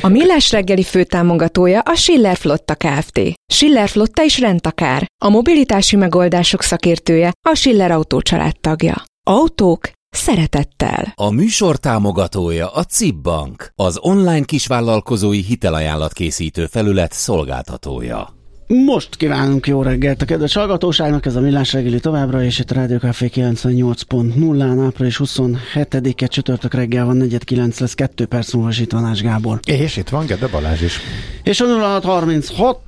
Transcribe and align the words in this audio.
A 0.00 0.08
Millás 0.08 0.50
reggeli 0.50 0.82
főtámogatója 0.82 1.80
a 1.80 1.94
Schiller 1.94 2.36
Flotta 2.36 2.74
Kft. 2.74 3.20
Schiller 3.52 3.88
Flotta 3.88 4.22
is 4.22 4.38
rendtakár. 4.38 5.06
A 5.24 5.28
mobilitási 5.28 5.96
megoldások 5.96 6.62
szakértője 6.62 7.32
a 7.48 7.54
Schiller 7.54 7.90
Autó 7.90 8.20
tagja. 8.60 9.02
Autók 9.26 9.90
szeretettel. 10.10 11.12
A 11.14 11.30
műsor 11.30 11.76
támogatója 11.76 12.68
a 12.68 12.84
CIP 12.84 13.14
Bank, 13.14 13.72
az 13.74 13.98
online 14.00 14.44
kisvállalkozói 14.44 15.40
hitelajánlat 15.40 16.12
készítő 16.12 16.66
felület 16.66 17.12
szolgáltatója. 17.12 18.41
Most 18.74 19.16
kívánunk 19.16 19.66
jó 19.66 19.82
reggelt 19.82 20.22
a 20.22 20.24
kedves 20.24 20.54
hallgatóságnak, 20.54 21.26
ez 21.26 21.36
a 21.36 21.40
Millás 21.40 21.72
reggeli 21.72 22.00
továbbra, 22.00 22.44
és 22.44 22.58
itt 22.58 22.70
a 22.70 22.74
Rádió 22.74 22.98
Café 22.98 23.30
98.0-án 23.34 24.84
április 24.84 25.20
27-e 25.24 26.26
csütörtök 26.26 26.74
reggel 26.74 27.04
van, 27.04 27.18
4.9 27.20 27.80
lesz, 27.80 27.94
2 27.94 28.26
perc 28.26 28.52
múlva 28.52 28.70
itt 28.80 28.92
van 28.92 29.04
Ás 29.04 29.22
Gábor. 29.22 29.60
És 29.64 29.96
itt 29.96 30.08
van 30.08 30.26
Gede 30.26 30.46
Balázs 30.46 30.82
is. 30.82 30.98
És 31.42 31.60
a 31.60 31.64
0636 31.64 32.78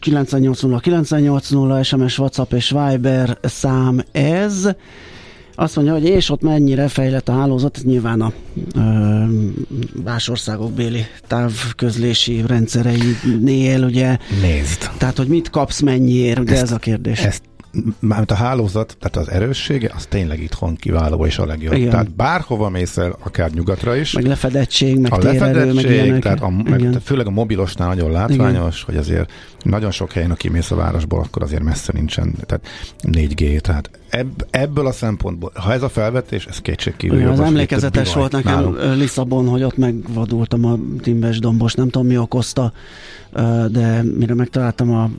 980 0.00 0.78
980 0.80 1.82
SMS, 1.82 2.18
WhatsApp 2.18 2.52
és 2.52 2.70
Viber 2.70 3.38
szám 3.42 4.02
ez. 4.12 4.68
Azt 5.54 5.76
mondja, 5.76 5.94
hogy 5.94 6.04
és 6.04 6.30
ott 6.30 6.42
mennyire 6.42 6.88
fejlett 6.88 7.28
a 7.28 7.32
hálózat, 7.32 7.76
ez 7.76 7.82
nyilván 7.82 8.20
a 8.20 8.32
ö, 8.74 9.07
más 10.04 10.28
országok 10.28 10.72
béli 10.72 11.06
távközlési 11.26 12.42
rendszereinél, 12.46 13.84
ugye. 13.84 14.18
Nézd. 14.40 14.90
Tehát, 14.98 15.16
hogy 15.16 15.28
mit 15.28 15.50
kapsz 15.50 15.80
mennyiért, 15.80 16.38
ugye 16.38 16.52
ezt, 16.52 16.62
ez 16.62 16.72
a 16.72 16.78
kérdés. 16.78 17.18
Ezt 17.20 17.42
mármint 17.98 18.30
a 18.30 18.34
hálózat, 18.34 18.96
tehát 19.00 19.28
az 19.28 19.34
erőssége, 19.34 19.92
az 19.96 20.06
tényleg 20.06 20.42
itthon 20.42 20.76
kiváló 20.76 21.26
és 21.26 21.38
a 21.38 21.46
legjobb. 21.46 21.72
Igen. 21.72 21.90
Tehát 21.90 22.14
bárhova 22.14 22.68
mész 22.68 22.96
el, 22.96 23.16
akár 23.24 23.50
nyugatra 23.50 23.96
is. 23.96 24.12
Meg 24.12 24.26
lefedettség, 24.26 24.98
meg 24.98 25.12
a 25.12 25.18
lefedettség, 25.18 26.10
meg 26.10 26.22
tehát 26.22 26.40
a, 26.40 26.48
meg, 26.48 26.98
főleg 27.04 27.26
a 27.26 27.30
mobilosnál 27.30 27.88
nagyon 27.88 28.10
látványos, 28.10 28.82
Igen. 28.82 28.84
hogy 28.86 28.96
azért 28.96 29.32
nagyon 29.62 29.90
sok 29.90 30.12
helyen, 30.12 30.30
aki 30.30 30.48
mész 30.48 30.70
a 30.70 30.76
városból, 30.76 31.20
akkor 31.20 31.42
azért 31.42 31.62
messze 31.62 31.92
nincsen, 31.94 32.34
tehát 32.46 32.66
4G, 33.02 33.60
tehát 33.60 33.90
ebb, 34.10 34.46
ebből 34.50 34.86
a 34.86 34.92
szempontból, 34.92 35.52
ha 35.54 35.72
ez 35.72 35.82
a 35.82 35.88
felvetés, 35.88 36.46
ez 36.46 36.58
kétségkívül 36.58 37.30
Az 37.30 37.40
emlékezetes 37.40 38.14
volt 38.14 38.32
nekem 38.32 38.52
nálunk. 38.52 38.96
Lisszabon, 38.96 39.48
hogy 39.48 39.62
ott 39.62 39.76
megvadultam 39.76 40.64
a 40.64 40.78
Timbes 41.00 41.38
dombos, 41.38 41.74
nem 41.74 41.88
tudom 41.88 42.06
mi 42.06 42.18
okozta, 42.18 42.72
de 43.68 44.02
mire 44.02 44.34
megtaláltam 44.34 44.90
a, 44.90 45.10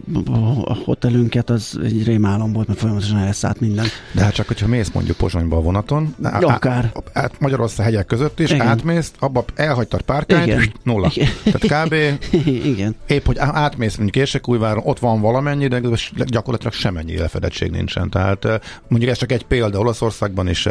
a 0.66 0.74
hotelünket, 0.74 1.50
az 1.50 1.80
egy 1.84 2.04
rémálom 2.04 2.54
volt, 2.54 2.68
mert 2.68 2.80
folyamatosan 2.80 3.18
elszállt 3.18 3.60
minden. 3.60 3.86
De 4.12 4.24
hát 4.24 4.34
csak, 4.34 4.48
hogyha 4.48 4.68
mész 4.68 4.92
mondjuk 4.94 5.18
Pozsonyba 5.18 5.58
a 5.58 5.62
vonaton, 5.62 6.16
á, 6.24 6.40
akár. 6.40 6.92
Át 7.14 7.40
Magyarország 7.40 7.86
hegyek 7.86 8.06
között 8.06 8.40
is, 8.40 8.52
Igen. 8.52 8.68
átmész, 8.68 9.12
abba 9.20 9.46
elhagytad 9.56 10.02
párkányt, 10.02 10.48
Igen. 10.48 10.74
nulla. 10.84 11.12
Igen. 11.14 11.30
Tehát 11.44 11.88
kb. 11.88 11.96
Igen. 12.74 12.96
épp, 13.08 13.26
hogy 13.26 13.38
átmész 13.38 13.96
mondjuk 13.96 14.16
Érsekújváron, 14.16 14.84
ott 14.86 15.00
van 15.00 15.22
valamennyi, 15.22 15.68
de 15.68 15.82
gyakorlatilag 16.26 16.74
semennyi 16.74 17.18
lefedettség 17.18 17.72
nincsen. 17.72 18.10
Tehát 18.10 18.48
mondjuk 18.88 19.12
ez 19.12 19.18
csak 19.18 19.32
egy 19.32 19.44
példa, 19.44 19.80
Olaszországban 19.80 20.48
is 20.48 20.68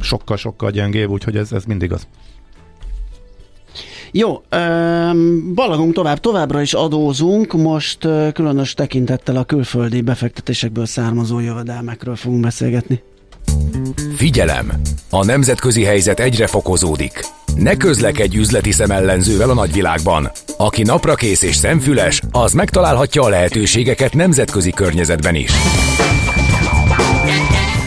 sokkal-sokkal 0.00 0.70
gyengébb, 0.70 1.10
úgyhogy 1.10 1.36
ez, 1.36 1.52
ez 1.52 1.64
mindig 1.64 1.92
az. 1.92 2.06
Jó, 4.14 4.42
balagunk 5.54 5.94
tovább, 5.94 6.20
továbbra 6.20 6.60
is 6.60 6.72
adózunk, 6.72 7.52
most 7.52 8.04
uh, 8.04 8.32
különös 8.32 8.74
tekintettel 8.74 9.36
a 9.36 9.44
külföldi 9.44 10.00
befektetésekből 10.00 10.86
származó 10.86 11.40
jövedelmekről 11.40 12.16
fogunk 12.16 12.42
beszélgetni. 12.42 13.02
Figyelem! 14.14 14.72
A 15.10 15.24
nemzetközi 15.24 15.84
helyzet 15.84 16.20
egyre 16.20 16.46
fokozódik. 16.46 17.20
Ne 17.56 17.76
közlekedj 17.76 18.38
üzleti 18.38 18.70
szemellenzővel 18.70 19.50
a 19.50 19.54
nagyvilágban. 19.54 20.30
Aki 20.56 20.82
naprakész 20.82 21.42
és 21.42 21.56
szemfüles, 21.56 22.22
az 22.30 22.52
megtalálhatja 22.52 23.22
a 23.22 23.28
lehetőségeket 23.28 24.14
nemzetközi 24.14 24.70
környezetben 24.70 25.34
is 25.34 25.52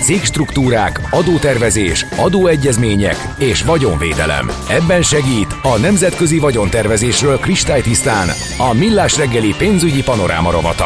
cégstruktúrák, 0.06 1.00
adótervezés, 1.12 2.06
adóegyezmények 2.18 3.16
és 3.40 3.64
vagyonvédelem. 3.64 4.48
Ebben 4.70 5.02
segít 5.02 5.48
a 5.64 5.80
Nemzetközi 5.80 6.40
Vagyontervezésről 6.40 7.38
kristálytisztán 7.38 8.28
a 8.58 8.74
Millás 8.74 9.18
reggeli 9.18 9.54
pénzügyi 9.58 10.04
panoráma 10.04 10.52
rovata. 10.52 10.86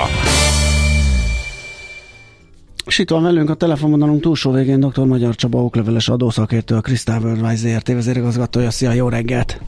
És 2.85 2.99
itt 2.99 3.09
van 3.09 3.23
velünk 3.23 3.49
a 3.49 3.53
telefonvonalunk 3.53 4.21
túlsó 4.21 4.51
végén 4.51 4.79
dr. 4.79 5.05
Magyar 5.05 5.35
Csaba 5.35 5.63
okleveles 5.63 6.09
adószakértő, 6.09 6.75
a 6.75 6.81
Crystal 6.81 7.21
Worldwide 7.21 7.55
ZRT 7.55 7.87
vezérigazgatója. 7.87 8.71
Szia, 8.71 8.91
jó 8.91 9.09
reggelt! 9.09 9.61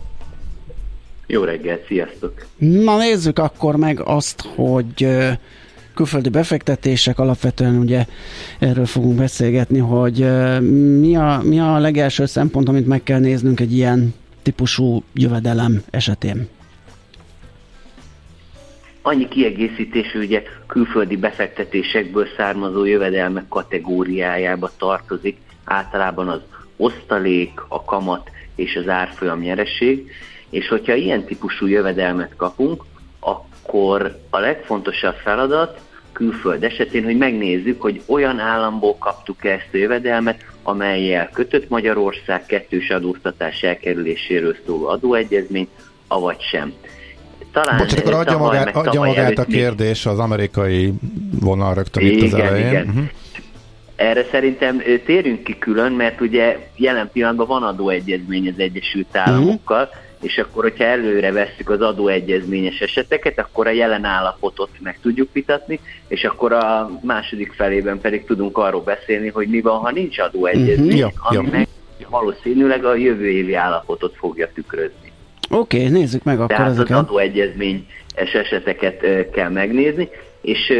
Jó 1.27 1.43
reggelt, 1.43 1.85
sziasztok! 1.87 2.45
Na 2.57 2.97
nézzük 2.97 3.39
akkor 3.39 3.75
meg 3.75 4.01
azt, 4.03 4.41
hogy 4.55 5.07
külföldi 5.93 6.29
befektetések, 6.29 7.19
alapvetően 7.19 7.77
ugye 7.77 8.05
erről 8.59 8.85
fogunk 8.85 9.17
beszélgetni, 9.17 9.79
hogy 9.79 10.17
mi 10.99 11.15
a, 11.15 11.41
mi 11.43 11.59
a 11.59 11.77
legelső 11.77 12.25
szempont, 12.25 12.69
amit 12.69 12.87
meg 12.87 13.03
kell 13.03 13.19
néznünk 13.19 13.59
egy 13.59 13.73
ilyen 13.73 14.13
típusú 14.41 15.03
jövedelem 15.13 15.83
esetén? 15.89 16.47
Annyi 19.01 19.27
kiegészítés, 19.27 20.13
ugye 20.13 20.43
külföldi 20.67 21.17
befektetésekből 21.17 22.27
származó 22.37 22.85
jövedelmek 22.85 23.47
kategóriájába 23.47 24.71
tartozik, 24.77 25.37
általában 25.63 26.27
az 26.27 26.41
osztalék, 26.77 27.51
a 27.67 27.83
kamat 27.83 28.29
és 28.55 28.75
az 28.75 28.89
árfolyam 28.89 29.39
nyereség, 29.39 30.11
és 30.49 30.67
hogyha 30.67 30.93
ilyen 30.95 31.25
típusú 31.25 31.65
jövedelmet 31.65 32.35
kapunk, 32.35 32.83
akkor 33.61 34.19
a 34.29 34.39
legfontosabb 34.39 35.15
feladat 35.15 35.79
külföld 36.11 36.63
esetén, 36.63 37.03
hogy 37.03 37.17
megnézzük, 37.17 37.81
hogy 37.81 38.01
olyan 38.05 38.39
államból 38.39 38.95
kaptuk-e 38.97 39.51
ezt 39.51 39.69
a 39.73 39.77
jövedelmet, 39.77 40.45
amelyel 40.63 41.29
kötött 41.33 41.69
Magyarország 41.69 42.45
kettős 42.45 42.89
adóztatás 42.89 43.61
elkerüléséről 43.61 44.55
szóló 44.65 44.87
adóegyezmény, 44.87 45.67
avagy 46.07 46.41
sem. 46.51 46.73
Talán 47.51 47.77
Bocs, 47.77 47.93
akkor 47.93 48.13
adja 48.13 48.37
magát, 48.37 48.75
adja 48.75 49.01
magát 49.01 49.37
a 49.37 49.45
kérdés 49.45 50.05
az 50.05 50.19
amerikai 50.19 50.93
vonal 51.39 51.73
rögtön 51.73 52.03
igen, 52.03 52.17
itt 52.17 52.33
az 52.33 52.39
elején. 52.39 52.67
Igen. 52.67 52.87
Uh-huh. 52.87 53.03
Erre 53.95 54.25
szerintem 54.31 54.81
térünk 55.05 55.43
ki 55.43 55.57
külön, 55.57 55.91
mert 55.91 56.21
ugye 56.21 56.69
jelen 56.75 57.09
pillanatban 57.13 57.47
van 57.47 57.63
adóegyezmény 57.63 58.47
az 58.47 58.59
Egyesült 58.59 59.17
Államokkal, 59.17 59.83
uh-huh 59.83 60.09
és 60.21 60.37
akkor, 60.37 60.63
hogyha 60.63 60.83
előre 60.83 61.31
vesszük 61.31 61.69
az 61.69 61.81
adóegyezményes 61.81 62.79
eseteket, 62.79 63.39
akkor 63.39 63.67
a 63.67 63.71
jelen 63.71 64.03
állapotot 64.03 64.69
meg 64.79 64.99
tudjuk 65.01 65.29
vitatni, 65.33 65.79
és 66.07 66.23
akkor 66.23 66.53
a 66.53 66.89
második 67.03 67.53
felében 67.53 67.99
pedig 67.99 68.25
tudunk 68.25 68.57
arról 68.57 68.81
beszélni, 68.81 69.27
hogy 69.27 69.47
mi 69.47 69.61
van, 69.61 69.79
ha 69.79 69.91
nincs 69.91 70.19
adóegyezmény, 70.19 71.03
uh-huh. 71.03 71.27
ami 71.27 71.35
ja. 71.35 71.51
meg 71.51 71.67
valószínűleg 72.09 72.85
a 72.85 72.95
jövő 72.95 73.29
évi 73.29 73.53
állapotot 73.53 74.15
fogja 74.15 74.49
tükrözni. 74.53 75.11
Oké, 75.49 75.77
okay, 75.77 75.89
nézzük 75.89 76.23
meg 76.23 76.39
akkor 76.39 76.55
Tehát 76.55 76.71
ezeket. 76.71 76.97
az 76.97 77.03
adóegyezményes 77.03 78.33
eseteket 78.33 79.29
kell 79.31 79.49
megnézni, 79.49 80.09
és 80.41 80.73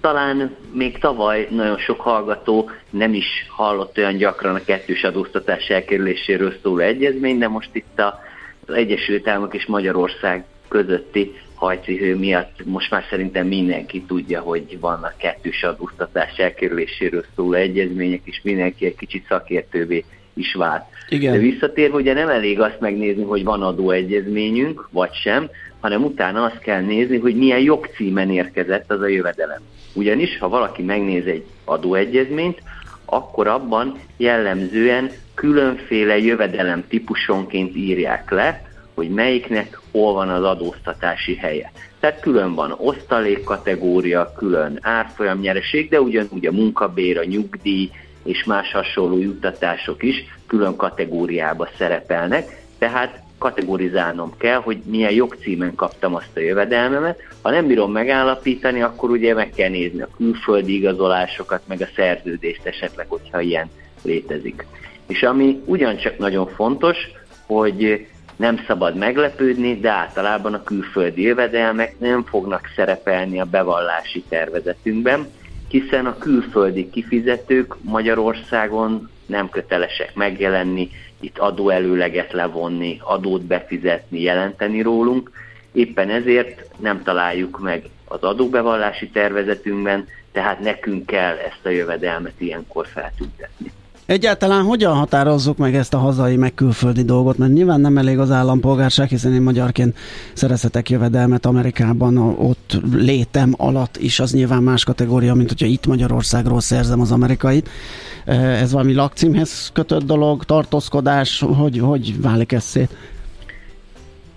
talán 0.00 0.56
még 0.72 0.98
tavaly 0.98 1.48
nagyon 1.50 1.78
sok 1.78 2.00
hallgató 2.00 2.70
nem 2.90 3.14
is 3.14 3.46
hallott 3.48 3.98
olyan 3.98 4.16
gyakran 4.16 4.54
a 4.54 4.64
kettős 4.64 5.02
adóztatás 5.02 5.66
elkerüléséről 5.68 6.52
szóló 6.62 6.78
egyezmény, 6.78 7.38
de 7.38 7.48
most 7.48 7.70
itt 7.72 7.98
a 7.98 8.20
az 8.66 8.74
Egyesült 8.74 9.28
Államok 9.28 9.54
és 9.54 9.66
Magyarország 9.66 10.44
közötti 10.68 11.32
hajcihő 11.54 12.16
miatt 12.16 12.64
most 12.64 12.90
már 12.90 13.04
szerintem 13.10 13.46
mindenki 13.46 14.02
tudja, 14.02 14.40
hogy 14.40 14.80
vannak 14.80 15.16
kettős 15.16 15.62
adóztatás 15.62 16.36
elkerüléséről 16.36 17.24
szóló 17.36 17.52
egyezmények, 17.52 18.20
és 18.24 18.40
mindenki 18.42 18.86
egy 18.86 18.96
kicsit 18.96 19.26
szakértővé 19.28 20.04
is 20.34 20.54
vált. 20.54 20.84
Igen. 21.08 21.32
De 21.32 21.38
visszatérve, 21.38 21.96
ugye 21.96 22.12
nem 22.12 22.28
elég 22.28 22.60
azt 22.60 22.80
megnézni, 22.80 23.22
hogy 23.22 23.44
van 23.44 23.62
adóegyezményünk, 23.62 24.88
vagy 24.90 25.12
sem, 25.12 25.50
hanem 25.80 26.04
utána 26.04 26.44
azt 26.44 26.58
kell 26.58 26.80
nézni, 26.80 27.18
hogy 27.18 27.36
milyen 27.36 27.60
jogcímen 27.60 28.30
érkezett 28.30 28.90
az 28.90 29.00
a 29.00 29.08
jövedelem. 29.08 29.60
Ugyanis, 29.94 30.38
ha 30.38 30.48
valaki 30.48 30.82
megnéz 30.82 31.26
egy 31.26 31.44
adóegyezményt, 31.64 32.62
akkor 33.04 33.46
abban 33.46 33.98
jellemzően 34.16 35.10
különféle 35.34 36.18
jövedelem 36.18 36.84
típusonként 36.88 37.76
írják 37.76 38.30
le, 38.30 38.62
hogy 38.94 39.08
melyiknek 39.08 39.80
hol 39.90 40.12
van 40.12 40.28
az 40.28 40.44
adóztatási 40.44 41.36
helye. 41.36 41.72
Tehát 42.00 42.20
külön 42.20 42.54
van 42.54 42.74
osztalék 42.76 43.44
kategória, 43.44 44.32
külön 44.36 44.78
árfolyam 44.80 45.38
nyereség, 45.38 45.88
de 45.88 46.00
ugyanúgy 46.00 46.46
a 46.46 46.52
munkabér, 46.52 47.18
a 47.18 47.24
nyugdíj 47.24 47.90
és 48.24 48.44
más 48.44 48.72
hasonló 48.72 49.18
juttatások 49.18 50.02
is 50.02 50.24
külön 50.46 50.76
kategóriába 50.76 51.68
szerepelnek, 51.78 52.64
tehát 52.78 53.22
kategorizálnom 53.38 54.34
kell, 54.38 54.58
hogy 54.58 54.82
milyen 54.84 55.12
jogcímen 55.12 55.74
kaptam 55.74 56.14
azt 56.14 56.36
a 56.36 56.40
jövedelmemet. 56.40 57.20
Ha 57.42 57.50
nem 57.50 57.66
bírom 57.66 57.92
megállapítani, 57.92 58.82
akkor 58.82 59.10
ugye 59.10 59.34
meg 59.34 59.50
kell 59.50 59.68
nézni 59.68 60.02
a 60.02 60.08
külföldi 60.16 60.74
igazolásokat, 60.74 61.62
meg 61.66 61.80
a 61.80 61.88
szerződést 61.96 62.66
esetleg, 62.66 63.06
hogyha 63.08 63.40
ilyen 63.40 63.70
létezik. 64.02 64.66
És 65.06 65.22
ami 65.22 65.62
ugyancsak 65.64 66.18
nagyon 66.18 66.46
fontos, 66.46 66.96
hogy 67.46 68.06
nem 68.36 68.64
szabad 68.66 68.96
meglepődni, 68.96 69.80
de 69.80 69.90
általában 69.90 70.54
a 70.54 70.62
külföldi 70.62 71.22
jövedelmek 71.22 71.98
nem 71.98 72.24
fognak 72.24 72.70
szerepelni 72.76 73.40
a 73.40 73.44
bevallási 73.44 74.24
tervezetünkben, 74.28 75.26
hiszen 75.68 76.06
a 76.06 76.18
külföldi 76.18 76.90
kifizetők 76.90 77.76
Magyarországon 77.80 79.10
nem 79.26 79.48
kötelesek 79.48 80.14
megjelenni, 80.14 80.90
itt 81.20 81.38
adóelőleget 81.38 82.32
levonni, 82.32 83.00
adót 83.04 83.42
befizetni, 83.42 84.20
jelenteni 84.20 84.82
rólunk. 84.82 85.30
Éppen 85.72 86.10
ezért 86.10 86.64
nem 86.80 87.02
találjuk 87.02 87.60
meg 87.60 87.82
az 88.04 88.22
adóbevallási 88.22 89.08
tervezetünkben, 89.08 90.06
tehát 90.32 90.60
nekünk 90.60 91.06
kell 91.06 91.36
ezt 91.36 91.60
a 91.64 91.68
jövedelmet 91.68 92.34
ilyenkor 92.38 92.86
feltüntetni. 92.86 93.72
Egyáltalán 94.06 94.62
hogyan 94.62 94.94
határozzuk 94.94 95.56
meg 95.56 95.74
ezt 95.74 95.94
a 95.94 95.98
hazai 95.98 96.36
meg 96.36 96.54
külföldi 96.54 97.02
dolgot? 97.02 97.38
Mert 97.38 97.52
nyilván 97.52 97.80
nem 97.80 97.98
elég 97.98 98.18
az 98.18 98.30
állampolgárság, 98.30 99.08
hiszen 99.08 99.32
én 99.32 99.42
magyarként 99.42 99.96
szerezhetek 100.32 100.90
jövedelmet 100.90 101.46
Amerikában, 101.46 102.16
ott 102.18 102.76
létem 102.92 103.54
alatt 103.56 103.96
is, 103.96 104.20
az 104.20 104.32
nyilván 104.32 104.62
más 104.62 104.84
kategória, 104.84 105.34
mint 105.34 105.48
hogyha 105.48 105.66
itt 105.66 105.86
Magyarországról 105.86 106.60
szerzem 106.60 107.00
az 107.00 107.12
amerikait. 107.12 107.68
Ez 108.26 108.72
valami 108.72 108.94
lakcímhez 108.94 109.70
kötött 109.72 110.02
dolog, 110.02 110.44
tartózkodás, 110.44 111.44
hogy, 111.56 111.78
hogy 111.78 112.20
válik 112.20 112.52
ez 112.52 112.64
szét? 112.64 112.96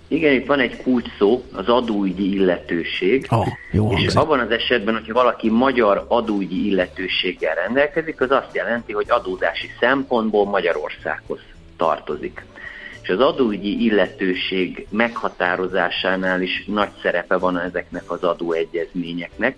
Igen, 0.08 0.32
itt 0.32 0.46
van 0.46 0.60
egy 0.60 0.76
kulcs 0.76 1.08
szó, 1.18 1.44
az 1.52 1.68
adóügyi 1.68 2.34
illetőség. 2.34 3.26
Oh, 3.30 3.46
jó 3.72 3.86
és 3.90 3.94
hangzik. 3.94 4.18
abban 4.18 4.38
az 4.38 4.50
esetben, 4.50 4.94
hogyha 4.94 5.12
valaki 5.12 5.50
magyar 5.50 6.04
adóügyi 6.08 6.66
illetőséggel 6.66 7.54
rendelkezik, 7.54 8.20
az 8.20 8.30
azt 8.30 8.54
jelenti, 8.54 8.92
hogy 8.92 9.06
adózási 9.08 9.70
szempontból 9.80 10.44
Magyarországhoz 10.44 11.40
tartozik. 11.76 12.44
És 13.02 13.08
az 13.08 13.20
adóügyi 13.20 13.84
illetőség 13.84 14.86
meghatározásánál 14.90 16.42
is 16.42 16.64
nagy 16.66 16.90
szerepe 17.02 17.36
van 17.36 17.58
ezeknek 17.58 18.10
az 18.10 18.22
adóegyezményeknek, 18.22 19.56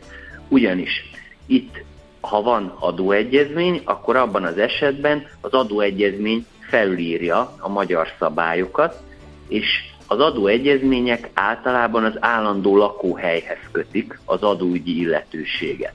ugyanis 0.48 1.10
itt, 1.46 1.82
ha 2.20 2.42
van 2.42 2.76
adóegyezmény, 2.78 3.80
akkor 3.84 4.16
abban 4.16 4.44
az 4.44 4.58
esetben 4.58 5.26
az 5.40 5.52
adóegyezmény 5.52 6.46
felülírja 6.60 7.54
a 7.58 7.68
magyar 7.68 8.08
szabályokat, 8.18 9.02
és 9.48 9.66
az 10.10 10.20
adóegyezmények 10.20 11.30
általában 11.34 12.04
az 12.04 12.16
állandó 12.20 12.76
lakóhelyhez 12.76 13.68
kötik 13.72 14.20
az 14.24 14.42
adóügyi 14.42 15.00
illetőséget. 15.00 15.94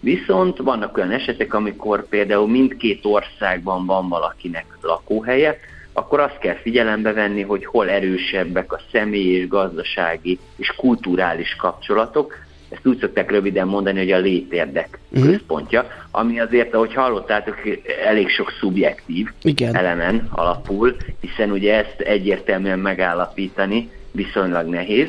Viszont 0.00 0.58
vannak 0.58 0.96
olyan 0.96 1.10
esetek, 1.10 1.54
amikor 1.54 2.08
például 2.08 2.48
mindkét 2.48 3.04
országban 3.04 3.86
van 3.86 4.08
valakinek 4.08 4.66
lakóhelye, 4.80 5.58
akkor 5.92 6.20
azt 6.20 6.38
kell 6.38 6.54
figyelembe 6.54 7.12
venni, 7.12 7.42
hogy 7.42 7.66
hol 7.66 7.90
erősebbek 7.90 8.72
a 8.72 8.80
személyi 8.92 9.30
és 9.30 9.48
gazdasági 9.48 10.38
és 10.56 10.74
kulturális 10.76 11.56
kapcsolatok, 11.56 12.34
ezt 12.70 12.86
úgy 12.86 12.98
szokták 12.98 13.30
röviden 13.30 13.66
mondani, 13.66 13.98
hogy 13.98 14.12
a 14.12 14.18
létérdek 14.18 14.98
uh-huh. 15.10 15.30
központja, 15.30 15.86
ami 16.10 16.40
azért, 16.40 16.74
ahogy 16.74 16.94
hallottátok, 16.94 17.56
elég 18.04 18.28
sok 18.28 18.52
szubjektív 18.60 19.28
Igen. 19.42 19.76
elemen 19.76 20.28
alapul, 20.30 20.96
hiszen 21.20 21.50
ugye 21.50 21.76
ezt 21.76 22.00
egyértelműen 22.00 22.78
megállapítani 22.78 23.90
viszonylag 24.12 24.66
nehéz, 24.66 25.08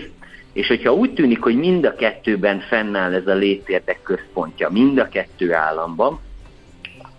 és 0.53 0.67
hogyha 0.67 0.93
úgy 0.93 1.13
tűnik, 1.13 1.41
hogy 1.41 1.55
mind 1.55 1.85
a 1.85 1.95
kettőben 1.95 2.59
fennáll 2.59 3.13
ez 3.13 3.27
a 3.27 3.33
létérdek 3.33 3.99
központja, 4.03 4.69
mind 4.69 4.97
a 4.97 5.09
kettő 5.09 5.53
államban, 5.53 6.19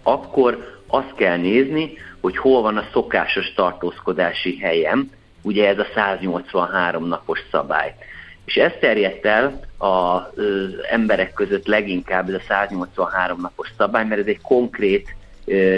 akkor 0.02 0.80
azt 0.86 1.14
kell 1.16 1.36
nézni, 1.36 1.92
hogy 2.20 2.36
hol 2.36 2.62
van 2.62 2.76
a 2.76 2.88
szokásos 2.92 3.52
tartózkodási 3.54 4.58
helyem, 4.58 5.10
ugye 5.42 5.68
ez 5.68 5.78
a 5.78 5.86
183 5.94 7.08
napos 7.08 7.38
szabály. 7.50 7.94
És 8.44 8.54
ez 8.54 8.72
terjedt 8.80 9.26
el 9.26 9.60
az 9.82 10.44
emberek 10.90 11.32
között 11.32 11.66
leginkább 11.66 12.28
ez 12.28 12.34
a 12.34 12.42
183 12.48 13.40
napos 13.40 13.68
szabály, 13.76 14.04
mert 14.04 14.20
ez 14.20 14.26
egy 14.26 14.40
konkrét, 14.40 15.14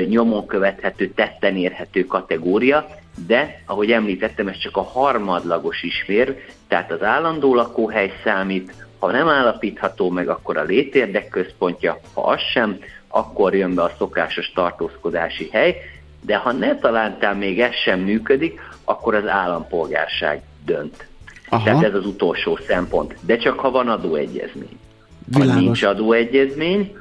nyomon 0.08 0.46
követhető, 0.46 1.08
tetten 1.08 1.56
érhető 1.56 2.04
kategória, 2.06 2.86
de, 3.26 3.62
ahogy 3.66 3.90
említettem, 3.90 4.48
ez 4.48 4.58
csak 4.58 4.76
a 4.76 4.82
harmadlagos 4.82 5.82
ismér, 5.82 6.36
tehát 6.68 6.90
az 6.90 7.02
állandó 7.02 7.54
lakóhely 7.54 8.12
számít, 8.24 8.86
ha 8.98 9.10
nem 9.10 9.28
állapítható 9.28 10.10
meg, 10.10 10.28
akkor 10.28 10.56
a 10.56 10.62
létérdek 10.62 11.28
központja, 11.28 12.00
ha 12.14 12.20
az 12.20 12.40
sem, 12.52 12.78
akkor 13.08 13.54
jön 13.54 13.74
be 13.74 13.82
a 13.82 13.94
szokásos 13.98 14.52
tartózkodási 14.54 15.48
hely, 15.52 15.76
de 16.20 16.36
ha 16.36 16.52
ne 16.52 16.78
talántál 16.78 17.34
még 17.34 17.60
ez 17.60 17.74
sem 17.74 18.00
működik, 18.00 18.60
akkor 18.84 19.14
az 19.14 19.26
állampolgárság 19.26 20.42
dönt. 20.64 21.06
Aha. 21.54 21.64
Tehát 21.64 21.84
ez 21.84 21.94
az 21.94 22.06
utolsó 22.06 22.58
szempont. 22.66 23.16
De 23.20 23.36
csak 23.36 23.58
ha 23.58 23.70
van 23.70 23.88
adóegyezmény. 23.88 24.78
Világos. 25.26 25.54
Ha 25.54 25.60
nincs 25.60 25.82
adóegyezmény, 25.82 26.96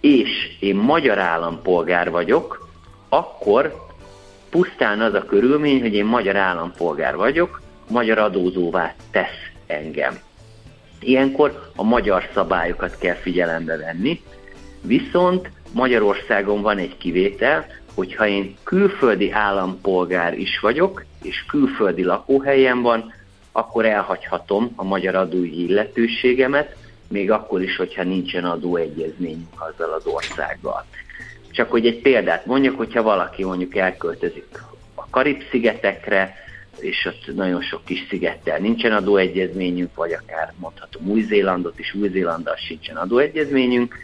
és 0.00 0.56
én 0.60 0.76
magyar 0.76 1.18
állampolgár 1.18 2.10
vagyok, 2.10 2.68
akkor 3.08 3.74
pusztán 4.50 5.00
az 5.00 5.14
a 5.14 5.24
körülmény, 5.24 5.80
hogy 5.80 5.94
én 5.94 6.04
magyar 6.04 6.36
állampolgár 6.36 7.16
vagyok, 7.16 7.62
magyar 7.88 8.18
adózóvá 8.18 8.94
tesz 9.10 9.50
engem. 9.66 10.18
Ilyenkor 11.00 11.70
a 11.76 11.82
magyar 11.82 12.28
szabályokat 12.34 12.98
kell 12.98 13.14
figyelembe 13.14 13.76
venni, 13.76 14.20
viszont 14.80 15.50
Magyarországon 15.72 16.62
van 16.62 16.78
egy 16.78 16.96
kivétel, 16.96 17.66
hogyha 17.94 18.26
én 18.26 18.56
külföldi 18.62 19.30
állampolgár 19.30 20.38
is 20.38 20.58
vagyok, 20.60 21.04
és 21.22 21.44
külföldi 21.48 22.04
lakóhelyen 22.04 22.82
van, 22.82 23.12
akkor 23.56 23.84
elhagyhatom 23.86 24.72
a 24.76 24.84
magyar 24.84 25.14
adóügyi 25.14 25.68
illetőségemet, 25.68 26.76
még 27.08 27.30
akkor 27.30 27.62
is, 27.62 27.76
hogyha 27.76 28.02
nincsen 28.02 28.44
adóegyezményünk 28.44 29.48
azzal 29.54 29.92
az 29.92 30.06
országgal. 30.06 30.84
Csak 31.50 31.70
hogy 31.70 31.86
egy 31.86 32.00
példát 32.00 32.46
mondjak, 32.46 32.76
hogyha 32.76 33.02
valaki 33.02 33.44
mondjuk 33.44 33.76
elköltözik 33.76 34.62
a 34.94 35.08
Karib-szigetekre, 35.10 36.34
és 36.78 37.04
ott 37.04 37.34
nagyon 37.34 37.62
sok 37.62 37.84
kis 37.84 38.06
szigettel 38.08 38.58
nincsen 38.58 38.92
adóegyezményünk, 38.92 39.94
vagy 39.94 40.12
akár 40.12 40.52
mondhatom 40.56 41.06
Új-Zélandot 41.06 41.78
is, 41.78 41.94
Új-Zélanddal 41.94 42.56
sincsen 42.56 42.96
adóegyezményünk, 42.96 43.94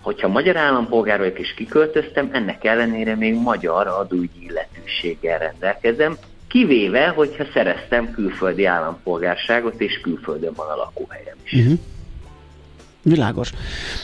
hogyha 0.00 0.28
magyar 0.28 0.56
állampolgár 0.56 1.18
vagyok 1.18 1.38
és 1.38 1.54
kiköltöztem, 1.54 2.30
ennek 2.32 2.64
ellenére 2.64 3.14
még 3.14 3.34
magyar 3.34 3.86
adóügyi 3.86 4.44
illetőséggel 4.48 5.38
rendelkezem, 5.38 6.16
kivéve, 6.48 7.08
hogyha 7.08 7.44
szereztem 7.52 8.10
külföldi 8.10 8.64
állampolgárságot, 8.64 9.80
és 9.80 10.00
külföldön 10.02 10.52
van 10.56 10.66
a 10.68 10.76
lakóhelyem 10.76 11.36
is. 11.44 11.52
Uh-huh. 11.52 11.78
Világos. 13.02 13.52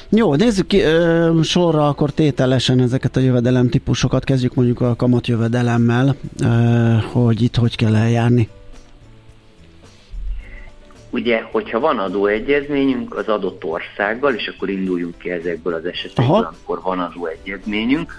Jó, 0.09 0.35
nézzük 0.35 0.67
ki 0.67 0.81
ö, 0.81 1.41
sorra 1.43 1.89
akkor 1.89 2.11
tételesen 2.11 2.81
ezeket 2.81 3.17
a 3.17 3.21
jövedelem 3.21 3.69
típusokat. 3.69 4.25
Kezdjük 4.25 4.55
mondjuk 4.55 4.81
a 4.81 4.97
kamatjövedelemmel, 4.97 6.17
ö, 6.41 6.47
hogy 7.13 7.43
itt 7.43 7.57
hogy 7.57 7.77
kell 7.77 7.97
eljárni. 7.97 8.49
Ugye, 11.11 11.43
hogyha 11.51 11.81
van 11.81 11.99
adóegyezményünk 11.99 13.17
az 13.17 13.29
adott 13.29 13.65
országgal, 13.65 14.35
és 14.35 14.53
akkor 14.55 14.69
induljunk 14.69 15.19
ki 15.19 15.31
ezekből 15.31 15.75
az 15.75 15.85
esetekből, 15.85 16.45
amikor 16.45 16.81
van 16.83 16.99
adóegyezményünk, 16.99 18.13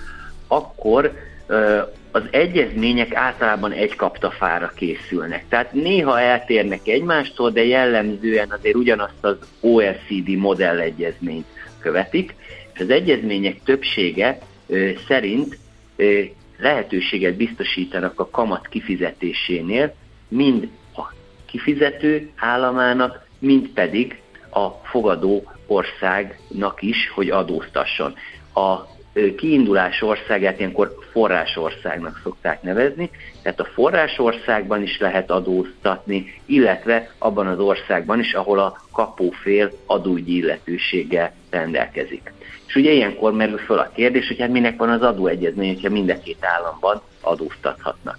akkor 0.47 1.13
ö, 1.47 1.79
az 2.15 2.23
egyezmények 2.31 3.15
általában 3.15 3.71
egy 3.71 3.95
kaptafára 3.95 4.71
készülnek. 4.75 5.45
Tehát 5.49 5.73
néha 5.73 6.19
eltérnek 6.19 6.87
egymástól, 6.87 7.51
de 7.51 7.65
jellemzően 7.65 8.51
azért 8.51 8.75
ugyanazt 8.75 9.23
az 9.23 9.37
OECD 9.59 10.27
modellegyezményt 10.29 11.45
követik, 11.79 12.35
és 12.73 12.79
az 12.79 12.89
egyezmények 12.89 13.63
többsége 13.63 14.39
ö, 14.67 14.89
szerint 15.07 15.57
ö, 15.95 16.21
lehetőséget 16.57 17.35
biztosítanak 17.35 18.19
a 18.19 18.29
kamat 18.29 18.67
kifizetésénél, 18.67 19.95
mind 20.27 20.67
a 20.95 21.13
kifizető 21.45 22.29
államának, 22.35 23.27
mind 23.39 23.67
pedig 23.67 24.21
a 24.49 24.69
fogadó 24.69 25.51
országnak 25.67 26.81
is, 26.81 27.09
hogy 27.15 27.29
adóztasson. 27.29 28.13
A 28.53 28.92
kiindulás 29.37 30.01
országát 30.01 30.59
ilyenkor 30.59 30.95
forrásországnak 31.11 32.19
szokták 32.23 32.61
nevezni, 32.61 33.09
tehát 33.41 33.59
a 33.59 33.69
forrásországban 33.73 34.81
is 34.81 34.99
lehet 34.99 35.31
adóztatni, 35.31 36.41
illetve 36.45 37.09
abban 37.17 37.47
az 37.47 37.59
országban 37.59 38.19
is, 38.19 38.33
ahol 38.33 38.59
a 38.59 38.81
kapófél 38.91 39.71
adóügyi 39.85 40.35
illetőséggel 40.35 41.33
rendelkezik. 41.49 42.33
És 42.67 42.75
ugye 42.75 42.91
ilyenkor 42.91 43.33
merül 43.33 43.57
föl 43.57 43.77
a 43.77 43.91
kérdés, 43.95 44.27
hogy 44.27 44.39
hát 44.39 44.49
minek 44.49 44.77
van 44.77 44.89
az 44.89 45.01
adóegyezmény, 45.01 45.73
hogyha 45.73 45.89
mind 45.89 46.09
a 46.09 46.19
két 46.19 46.45
államban 46.45 47.01
adóztathatnak. 47.21 48.17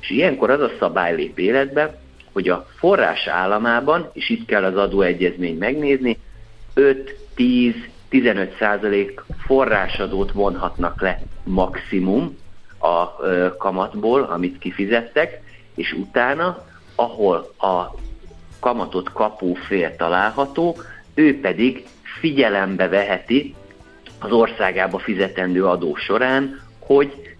És 0.00 0.10
ilyenkor 0.10 0.50
az 0.50 0.60
a 0.60 0.70
szabály 0.78 1.14
lép 1.14 1.38
életbe, 1.38 1.98
hogy 2.32 2.48
a 2.48 2.66
forrás 2.76 3.26
államában, 3.26 4.10
és 4.12 4.28
itt 4.28 4.46
kell 4.46 4.64
az 4.64 4.76
adóegyezményt 4.76 5.58
megnézni, 5.58 6.18
5, 6.74 7.16
10, 7.34 7.74
15 8.14 8.56
százalék 8.58 9.20
forrásadót 9.46 10.32
vonhatnak 10.32 11.00
le 11.00 11.20
maximum 11.44 12.36
a 12.78 13.16
kamatból, 13.56 14.22
amit 14.22 14.58
kifizettek, 14.58 15.40
és 15.74 15.92
utána, 15.92 16.64
ahol 16.94 17.36
a 17.58 17.94
kamatot 18.60 19.12
kapó 19.12 19.54
fél 19.54 19.96
található, 19.96 20.76
ő 21.14 21.40
pedig 21.40 21.86
figyelembe 22.20 22.88
veheti 22.88 23.54
az 24.18 24.32
országába 24.32 24.98
fizetendő 24.98 25.66
adó 25.66 25.94
során, 25.94 26.60
hogy 26.78 27.36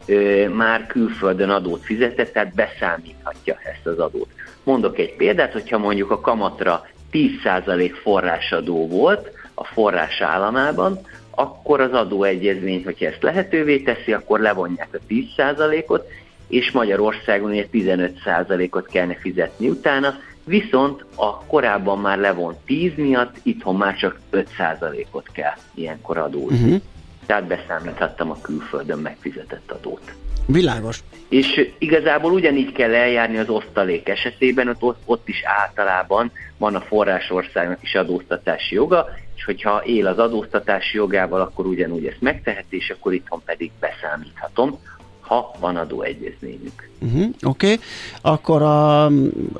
már 0.52 0.86
külföldön 0.86 1.50
adót 1.50 1.84
fizetett, 1.84 2.32
tehát 2.32 2.54
beszámíthatja 2.54 3.58
ezt 3.62 3.86
az 3.86 3.98
adót. 3.98 4.28
Mondok 4.62 4.98
egy 4.98 5.16
példát, 5.16 5.52
hogyha 5.52 5.78
mondjuk 5.78 6.10
a 6.10 6.20
kamatra 6.20 6.86
10% 7.12 7.92
forrásadó 8.02 8.88
volt 8.88 9.42
a 9.54 9.64
forrás 9.64 10.20
államában, 10.20 11.00
akkor 11.30 11.80
az 11.80 11.92
adóegyezmény, 11.92 12.84
hogyha 12.84 13.06
ezt 13.06 13.22
lehetővé 13.22 13.78
teszi, 13.78 14.12
akkor 14.12 14.40
levonják 14.40 14.88
a 14.92 14.98
10%-ot, 15.08 16.08
és 16.48 16.70
Magyarországon 16.70 17.50
ugye 17.50 17.66
15%-ot 17.72 18.86
kellene 18.86 19.14
fizetni 19.14 19.68
utána, 19.68 20.14
viszont 20.44 21.04
a 21.16 21.44
korábban 21.44 21.98
már 21.98 22.18
levont 22.18 22.56
10 22.56 22.92
miatt, 22.96 23.36
itthon 23.42 23.76
már 23.76 23.96
csak 23.96 24.20
5%-ot 24.32 25.28
kell 25.32 25.54
ilyenkor 25.74 26.18
adózni. 26.18 26.64
Uh-huh. 26.64 26.80
Tehát 27.26 27.46
beszámíthattam 27.46 28.30
a 28.30 28.40
külföldön 28.40 28.98
megfizetett 28.98 29.70
adót. 29.70 30.14
Világos. 30.46 31.02
És 31.28 31.70
igazából 31.78 32.32
ugyanígy 32.32 32.72
kell 32.72 32.94
eljárni 32.94 33.38
az 33.38 33.48
osztalék 33.48 34.08
esetében, 34.08 34.76
ott, 34.80 35.00
ott 35.04 35.28
is 35.28 35.42
általában 35.44 36.32
van 36.56 36.74
a 36.74 36.80
forrásországnak 36.80 37.82
is 37.82 37.94
adóztatási 37.94 38.74
joga, 38.74 39.06
és 39.36 39.44
hogyha 39.44 39.82
él 39.84 40.06
az 40.06 40.18
adóztatási 40.18 40.96
jogával, 40.96 41.40
akkor 41.40 41.66
ugyanúgy 41.66 42.06
ezt 42.06 42.20
megteheti, 42.20 42.76
és 42.76 42.90
akkor 42.90 43.14
itthon 43.14 43.42
pedig 43.44 43.70
beszámíthatom, 43.80 44.78
ha 45.20 45.54
van 45.60 45.76
adóegyezményük. 45.76 46.88
Uh-huh, 47.00 47.28
Oké, 47.42 47.72
okay. 47.72 47.78
akkor 48.20 48.62
a 48.62 49.10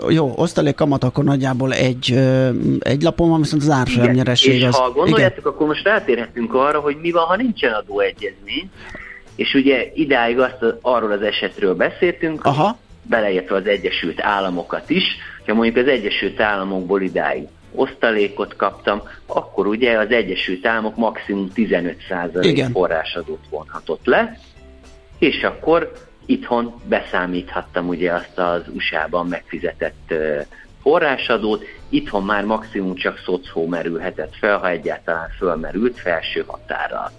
jó, 0.08 0.32
osztalék 0.36 0.74
kamat 0.74 1.04
akkor 1.04 1.24
nagyjából 1.24 1.72
egy, 1.72 2.20
egy 2.78 3.02
lapon 3.02 3.28
van, 3.28 3.40
viszont 3.40 3.62
az 3.62 3.70
árfolyam 3.70 4.12
nyereség 4.12 4.54
és 4.54 4.64
az... 4.64 4.76
ha 4.76 4.90
gondoljátok, 4.90 5.38
igen. 5.38 5.52
akkor 5.52 5.66
most 5.66 5.84
rátérhetünk 5.84 6.54
arra, 6.54 6.80
hogy 6.80 6.96
mi 7.00 7.10
van, 7.10 7.24
ha 7.24 7.36
nincsen 7.36 7.72
adóegyezmény, 7.72 8.70
és 9.36 9.54
ugye 9.54 9.90
idáig 9.94 10.38
azt, 10.38 10.64
arról 10.80 11.12
az 11.12 11.22
esetről 11.22 11.74
beszéltünk, 11.74 12.44
Aha. 12.44 12.78
beleértve 13.02 13.56
az 13.56 13.66
Egyesült 13.66 14.20
Államokat 14.20 14.90
is, 14.90 15.04
ha 15.46 15.54
mondjuk 15.54 15.76
az 15.76 15.92
Egyesült 15.92 16.40
Államokból 16.40 17.02
idáig 17.02 17.48
osztalékot 17.74 18.56
kaptam, 18.56 19.02
akkor 19.26 19.66
ugye 19.66 19.98
az 19.98 20.10
Egyesült 20.10 20.66
Államok 20.66 20.96
maximum 20.96 21.50
15% 21.54 22.68
forrásadót 22.72 23.44
vonhatott 23.50 24.04
le, 24.04 24.38
és 25.18 25.42
akkor 25.42 25.92
itthon 26.26 26.74
beszámíthattam 26.88 27.88
ugye 27.88 28.12
azt 28.12 28.38
az 28.38 28.62
USA-ban 28.74 29.26
megfizetett 29.26 30.14
forrásadót, 30.82 31.64
itthon 31.88 32.24
már 32.24 32.44
maximum 32.44 32.94
csak 32.94 33.22
szocó 33.24 33.66
merülhetett 33.66 34.36
fel, 34.36 34.58
ha 34.58 34.68
egyáltalán 34.68 35.28
fölmerült 35.38 35.98
felső 35.98 36.44
határral. 36.46 37.10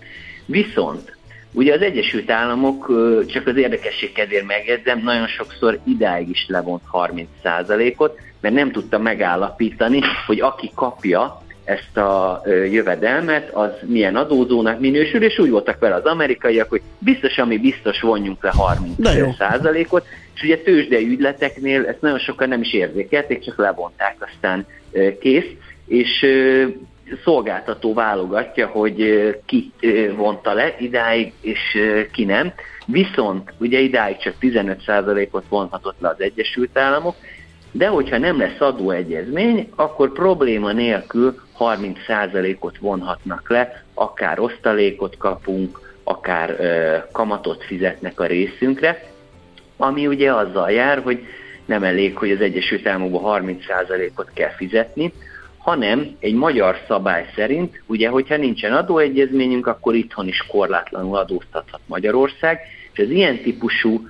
Viszont 0.46 1.18
Ugye 1.56 1.74
az 1.74 1.82
Egyesült 1.82 2.32
Államok, 2.32 2.92
csak 3.28 3.48
az 3.48 3.58
érdekesség 3.58 4.12
kedvéért 4.12 4.46
megjegyzem, 4.46 5.02
nagyon 5.04 5.28
sokszor 5.28 5.80
idáig 5.84 6.30
is 6.30 6.46
levont 6.48 6.82
30%-ot, 6.92 8.20
mert 8.42 8.56
nem 8.56 8.72
tudta 8.72 9.00
megállapítani, 9.00 10.02
hogy 10.28 10.42
aki 10.42 10.72
kapja 10.76 11.42
ezt 11.64 11.98
a 11.98 12.42
jövedelmet, 12.72 13.50
az 13.54 13.72
milyen 13.82 14.16
adózónak 14.16 14.80
minősül, 14.80 15.24
és 15.24 15.40
úgy 15.40 15.50
voltak 15.50 15.80
vele 15.80 15.96
az 15.96 16.06
amerikaiak, 16.06 16.70
hogy 16.70 16.82
biztos, 17.00 17.38
ami 17.38 17.58
biztos 17.58 18.02
vonjunk 18.02 18.44
le 18.44 18.52
30%-ot, 18.58 20.06
és 20.36 20.42
ugye 20.44 20.58
tőzsdei 20.58 21.08
ügyleteknél 21.08 21.86
ezt 21.86 22.02
nagyon 22.02 22.20
sokan 22.20 22.50
nem 22.50 22.62
is 22.62 22.74
érzékelték, 22.74 23.44
csak 23.44 23.58
levonták, 23.58 24.16
aztán 24.20 24.66
kész, 25.20 25.50
és 25.88 26.26
szolgáltató 27.24 27.94
válogatja, 27.94 28.68
hogy 28.68 29.30
ki 29.46 29.72
vonta 30.16 30.54
le 30.54 30.76
idáig, 30.80 31.34
és 31.42 31.78
ki 32.12 32.26
nem. 32.26 32.54
Viszont 32.86 33.54
ugye 33.58 33.80
idáig 33.80 34.18
csak 34.18 34.34
15%-ot 34.42 35.44
vonhatott 35.50 35.96
le 36.00 36.10
az 36.10 36.22
Egyesült 36.22 36.78
Államok, 36.78 37.16
de 37.72 37.88
hogyha 37.88 38.18
nem 38.18 38.40
lesz 38.40 38.60
adóegyezmény, 38.60 39.70
akkor 39.76 40.12
probléma 40.12 40.72
nélkül 40.72 41.36
30%-ot 41.60 42.78
vonhatnak 42.78 43.50
le, 43.50 43.84
akár 43.94 44.40
osztalékot 44.40 45.18
kapunk, 45.18 45.80
akár 46.04 46.56
ö, 46.60 46.98
kamatot 47.12 47.64
fizetnek 47.64 48.20
a 48.20 48.26
részünkre, 48.26 49.04
ami 49.78 50.08
ugye 50.08 50.34
azzal 50.34 50.72
jár, 50.72 51.02
hogy 51.04 51.26
nem 51.66 51.84
elég, 51.84 52.18
hogy 52.18 52.32
az 52.32 52.42
Egyesült 52.42 52.88
Államokban 52.88 53.44
30%-ot 53.46 54.30
kell 54.34 54.50
fizetni, 54.50 55.14
hanem 55.66 56.16
egy 56.20 56.34
magyar 56.34 56.78
szabály 56.88 57.26
szerint, 57.36 57.82
ugye, 57.86 58.10
hogyha 58.10 58.38
nincsen 58.38 58.74
adóegyezményünk, 58.74 59.68
akkor 59.68 59.96
itthon 59.96 60.28
is 60.28 60.46
korlátlanul 60.48 61.18
adóztathat 61.18 61.80
Magyarország, 61.86 62.60
és 62.94 63.00
az 63.00 63.10
ilyen 63.10 63.42
típusú 63.42 64.08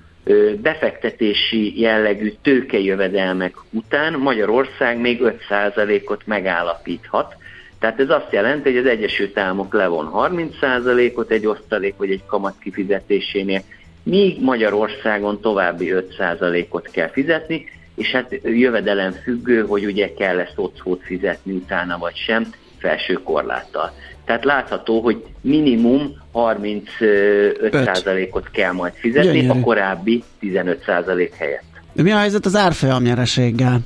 befektetési 0.62 1.80
jellegű 1.82 2.34
tőkejövedelmek 2.42 3.56
után 3.72 4.14
Magyarország 4.14 5.00
még 5.00 5.22
5%-ot 5.50 6.22
megállapíthat. 6.26 7.36
Tehát 7.80 8.00
ez 8.00 8.10
azt 8.10 8.32
jelenti, 8.32 8.70
hogy 8.70 8.80
az 8.80 8.92
Egyesült 8.92 9.38
Államok 9.38 9.74
levon 9.74 10.12
30%-ot 10.14 11.32
egy 11.32 11.46
osztalék 11.46 11.96
vagy 11.98 12.12
egy 12.12 12.26
kamat 12.26 12.56
kifizetésénél, 12.60 13.62
míg 14.04 14.42
Magyarországon 14.42 15.42
további 15.42 15.94
5%-ot 15.94 16.90
kell 16.92 17.10
fizetni, 17.10 17.66
és 17.96 18.12
hát 18.12 18.40
jövedelem 18.44 19.12
függő, 19.12 19.66
hogy 19.66 19.86
ugye 19.86 20.14
kell 20.14 20.40
ezt 20.40 20.54
otthót 20.56 21.02
fizetni 21.04 21.54
utána 21.54 21.98
vagy 21.98 22.16
sem, 22.16 22.54
felső 22.78 23.14
korláttal. 23.14 23.94
Tehát 24.26 24.46
látható, 24.46 25.02
hogy 25.02 25.24
minimum 25.42 26.22
35%-ot 26.34 28.50
kell 28.52 28.72
majd 28.72 28.94
fizetni 28.94 29.40
Gyönyörű. 29.40 29.60
a 29.60 29.64
korábbi 29.64 30.24
15% 30.42 31.30
helyett. 31.38 31.64
De 31.94 32.04
mi 32.04 32.12
a 32.12 32.18
helyzet 32.18 32.46
az 32.46 32.56
árfolyam 32.56 33.04
nyereséggel? 33.04 33.80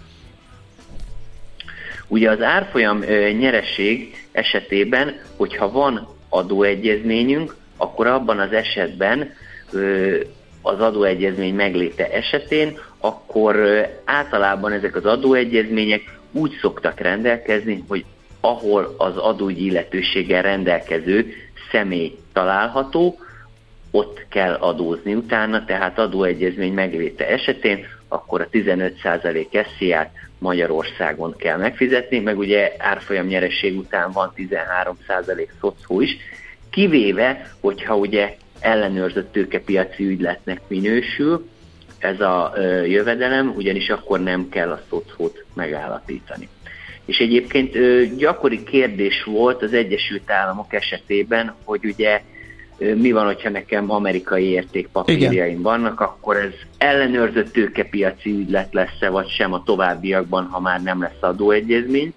Ugye 2.08 2.30
az 2.30 2.42
árfolyam 2.42 3.00
nyereség 3.40 4.26
esetében, 4.32 5.20
hogyha 5.38 5.72
van 5.72 6.08
adóegyezményünk, 6.30 7.56
akkor 7.78 8.08
abban 8.08 8.40
az 8.40 8.52
esetben 8.52 9.34
az 10.62 10.80
adóegyezmény 10.80 11.56
megléte 11.56 12.12
esetén, 12.12 12.78
akkor 13.00 13.86
általában 14.06 14.72
ezek 14.72 14.96
az 14.96 15.06
adóegyezmények 15.06 16.20
úgy 16.32 16.58
szoktak 16.62 17.00
rendelkezni, 17.00 17.84
hogy 17.88 18.06
ahol 18.42 18.96
az 18.98 19.18
adóügyi 19.18 19.66
illetőséggel 19.66 20.42
rendelkező 20.42 21.34
személy 21.72 22.18
található, 22.34 23.20
ott 23.92 24.26
kell 24.30 24.54
adózni 24.54 25.14
utána, 25.14 25.66
tehát 25.66 26.00
adóegyezmény 26.00 26.74
megléte 26.74 27.28
esetén 27.28 27.86
akkor 28.08 28.42
a 28.42 28.50
15% 28.52 29.66
SZIA-t 29.78 30.10
Magyarországon 30.38 31.36
kell 31.38 31.58
megfizetni, 31.58 32.20
meg 32.20 32.38
ugye 32.38 32.76
árfolyam 32.78 33.26
nyereség 33.26 33.78
után 33.78 34.12
van 34.12 34.34
13% 34.36 35.48
szocó 35.60 36.02
is, 36.02 36.18
kivéve, 36.70 37.52
hogyha 37.60 37.96
ugye 37.96 38.36
ellenőrzött 38.60 39.32
tőkepiaci 39.32 40.06
ügyletnek 40.06 40.62
minősül 40.68 41.50
ez 42.00 42.20
a 42.20 42.54
jövedelem, 42.86 43.54
ugyanis 43.56 43.90
akkor 43.90 44.20
nem 44.20 44.50
kell 44.50 44.72
a 44.72 44.82
szocót 44.90 45.46
megállapítani. 45.54 46.50
És 47.06 47.18
egyébként 47.18 47.78
gyakori 48.18 48.64
kérdés 48.64 49.24
volt 49.24 49.62
az 49.62 49.74
Egyesült 49.74 50.32
Államok 50.32 50.74
esetében, 50.74 51.56
hogy 51.64 51.86
ugye 51.86 52.22
mi 52.78 53.12
van, 53.12 53.26
hogyha 53.26 53.50
nekem 53.50 53.92
amerikai 53.92 54.44
értékpapírjaim 54.44 55.62
vannak, 55.62 56.00
akkor 56.00 56.36
ez 56.36 56.52
ellenőrzött 56.78 57.52
tőkepiaci 57.52 58.30
ügylet 58.30 58.74
lesz-e, 58.74 59.10
vagy 59.10 59.30
sem 59.30 59.54
a 59.54 59.64
továbbiakban, 59.64 60.46
ha 60.46 60.60
már 60.60 60.82
nem 60.82 61.02
lesz 61.02 61.22
adóegyezmény. 61.22 62.14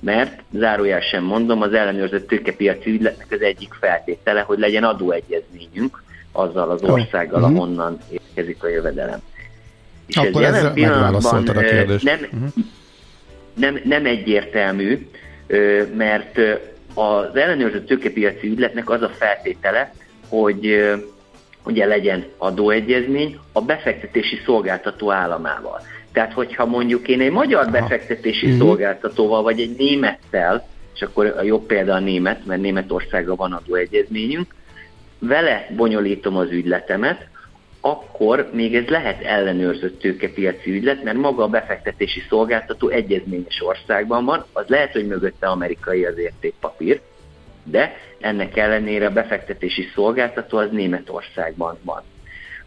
mert 0.00 0.42
zárójel 0.52 1.00
sem 1.00 1.24
mondom, 1.24 1.62
az 1.62 1.72
ellenőrzött 1.72 2.28
tőkepiaci 2.28 2.90
ügyletnek 2.90 3.26
az 3.30 3.40
egyik 3.40 3.72
feltétele, 3.80 4.40
hogy 4.40 4.58
legyen 4.58 4.84
adóegyezményünk 4.84 6.02
azzal 6.32 6.70
az 6.70 6.82
országgal, 6.82 7.42
oh. 7.42 7.50
ahonnan 7.50 7.98
érkezik 8.10 8.64
a 8.64 8.68
jövedelem. 8.68 9.18
És 10.06 10.16
Akkor 10.16 10.42
ez 10.42 10.54
jelen 10.54 10.72
pillanatban 10.72 11.48
a 11.48 11.60
kérdést. 11.60 12.04
Nem, 12.04 12.18
uh-huh. 12.32 12.64
nem, 13.54 13.80
nem 13.84 14.06
egyértelmű, 14.06 15.08
mert 15.96 16.38
az 16.94 17.36
ellenőrzött 17.36 17.86
tőkepiaci 17.86 18.46
ügyletnek 18.46 18.90
az 18.90 19.02
a 19.02 19.08
feltétele, 19.08 19.94
hogy 20.28 20.90
ugye 21.64 21.86
legyen 21.86 22.24
adóegyezmény 22.38 23.38
a 23.52 23.60
befektetési 23.60 24.40
szolgáltató 24.44 25.12
államával. 25.12 25.80
Tehát, 26.12 26.32
hogyha 26.32 26.66
mondjuk 26.66 27.08
én 27.08 27.20
egy 27.20 27.30
magyar 27.30 27.62
Aha. 27.62 27.70
befektetési 27.70 28.46
uh-huh. 28.46 28.60
szolgáltatóval, 28.60 29.42
vagy 29.42 29.60
egy 29.60 29.74
némettel, 29.78 30.66
és 30.94 31.02
akkor 31.02 31.34
a 31.38 31.42
jobb 31.42 31.66
példa 31.66 31.94
a 31.94 31.98
német, 31.98 32.46
mert 32.46 32.60
Németországgal 32.60 33.36
van 33.36 33.52
adóegyezményünk, 33.52 34.54
vele 35.22 35.66
bonyolítom 35.76 36.36
az 36.36 36.50
ügyletemet, 36.50 37.26
akkor 37.80 38.50
még 38.52 38.74
ez 38.74 38.86
lehet 38.86 39.22
ellenőrzött 39.22 40.00
tőkepiaci 40.00 40.70
ügylet, 40.70 41.02
mert 41.02 41.16
maga 41.16 41.42
a 41.42 41.48
befektetési 41.48 42.22
szolgáltató 42.28 42.88
egyezményes 42.88 43.62
országban 43.62 44.24
van, 44.24 44.44
az 44.52 44.66
lehet, 44.66 44.92
hogy 44.92 45.06
mögötte 45.06 45.46
amerikai 45.46 46.04
az 46.04 46.18
értékpapír, 46.18 47.00
de 47.64 47.96
ennek 48.20 48.56
ellenére 48.56 49.06
a 49.06 49.12
befektetési 49.12 49.88
szolgáltató 49.94 50.58
az 50.58 50.70
Németországban 50.70 51.78
van. 51.82 52.02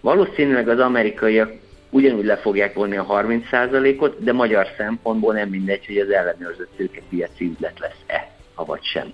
Valószínűleg 0.01 0.69
az 0.69 0.79
amerikaiak 0.79 1.53
ugyanúgy 1.89 2.25
le 2.25 2.37
fogják 2.37 2.73
vonni 2.73 2.97
a 2.97 3.05
30%-ot, 3.05 4.23
de 4.23 4.33
magyar 4.33 4.67
szempontból 4.77 5.33
nem 5.33 5.49
mindegy, 5.49 5.85
hogy 5.85 5.97
az 5.97 6.09
ellenőrzött 6.09 6.75
tőkepiaci 6.75 7.45
ügylet 7.45 7.79
lesz-e, 7.79 8.29
ha 8.53 8.65
vagy 8.65 8.83
sem. 8.83 9.13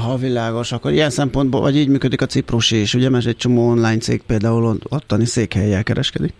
Ha 0.00 0.16
világos, 0.16 0.72
akkor 0.72 0.92
ilyen 0.92 1.10
szempontból, 1.10 1.60
vagy 1.60 1.76
így 1.76 1.88
működik 1.88 2.22
a 2.22 2.26
ciprusi 2.26 2.80
is, 2.80 2.94
ugye, 2.94 3.08
mert 3.08 3.26
egy 3.26 3.36
csomó 3.36 3.68
online 3.68 3.98
cég 3.98 4.22
például 4.26 4.78
ottani 4.88 5.24
székhelyjel 5.24 5.82
kereskedik. 5.82 6.32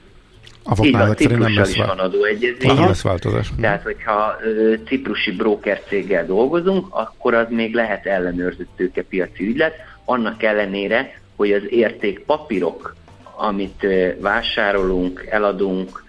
Avoknál 0.64 1.16
nem 1.28 1.54
lesz, 1.54 1.71
is 1.71 1.76
van 1.76 1.99
adóegyezmény. 1.99 2.75
Nem 2.75 2.87
lesz 2.87 3.02
változás. 3.02 3.52
Tehát, 3.61 3.82
hogyha 3.82 4.37
ö, 4.42 4.75
ciprusi 4.87 5.30
broker 5.30 5.82
céggel 5.88 6.26
dolgozunk, 6.26 6.87
akkor 6.90 7.35
az 7.35 7.47
még 7.49 7.75
lehet 7.75 8.06
ellenőrzött 8.06 8.68
tőkepiaci 8.76 9.47
ügylet, 9.47 9.75
annak 10.04 10.42
ellenére, 10.42 11.21
hogy 11.37 11.52
az 11.52 11.62
értékpapírok, 11.68 12.94
amit 13.37 13.82
ö, 13.85 14.09
vásárolunk, 14.21 15.26
eladunk, 15.30 16.04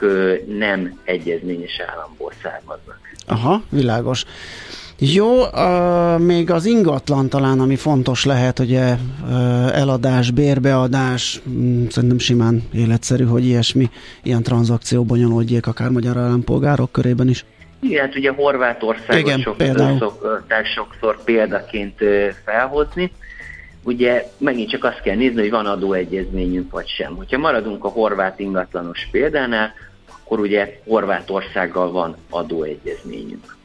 ö, 0.00 0.34
nem 0.58 1.00
egyezményes 1.04 1.80
államból 1.80 2.32
származnak. 2.42 2.98
Aha, 3.26 3.62
világos. 3.68 4.24
Jó, 5.04 5.42
uh, 5.42 6.18
még 6.18 6.50
az 6.50 6.64
ingatlan 6.64 7.28
talán, 7.28 7.60
ami 7.60 7.76
fontos 7.76 8.24
lehet, 8.24 8.58
ugye 8.58 8.94
uh, 9.22 9.78
eladás, 9.78 10.30
bérbeadás, 10.30 11.40
um, 11.46 11.86
szerintem 11.88 12.18
simán 12.18 12.62
életszerű, 12.72 13.24
hogy 13.24 13.44
ilyesmi, 13.44 13.90
ilyen 14.22 14.42
tranzakció 14.42 15.04
bonyolódjék 15.04 15.66
akár 15.66 15.90
magyar 15.90 16.16
állampolgárok 16.16 16.92
körében 16.92 17.28
is. 17.28 17.44
Igen, 17.80 18.06
hát 18.06 18.16
ugye 18.16 18.32
Horvátországot 18.32 19.20
Igen, 19.20 19.40
sok, 19.40 19.56
szokták 19.98 20.66
sokszor 20.66 21.24
példaként 21.24 21.98
felhozni. 22.44 23.12
Ugye 23.82 24.26
megint 24.38 24.70
csak 24.70 24.84
azt 24.84 25.02
kell 25.02 25.16
nézni, 25.16 25.40
hogy 25.40 25.50
van 25.50 25.66
adóegyezményünk 25.66 26.70
vagy 26.70 26.88
sem. 26.88 27.16
Hogyha 27.16 27.38
maradunk 27.38 27.84
a 27.84 27.88
horvát 27.88 28.38
ingatlanos 28.38 29.08
példánál, 29.10 29.72
akkor 30.22 30.40
ugye 30.40 30.78
Horvátországgal 30.84 31.90
van 31.90 32.16
adóegyezményünk. 32.30 33.60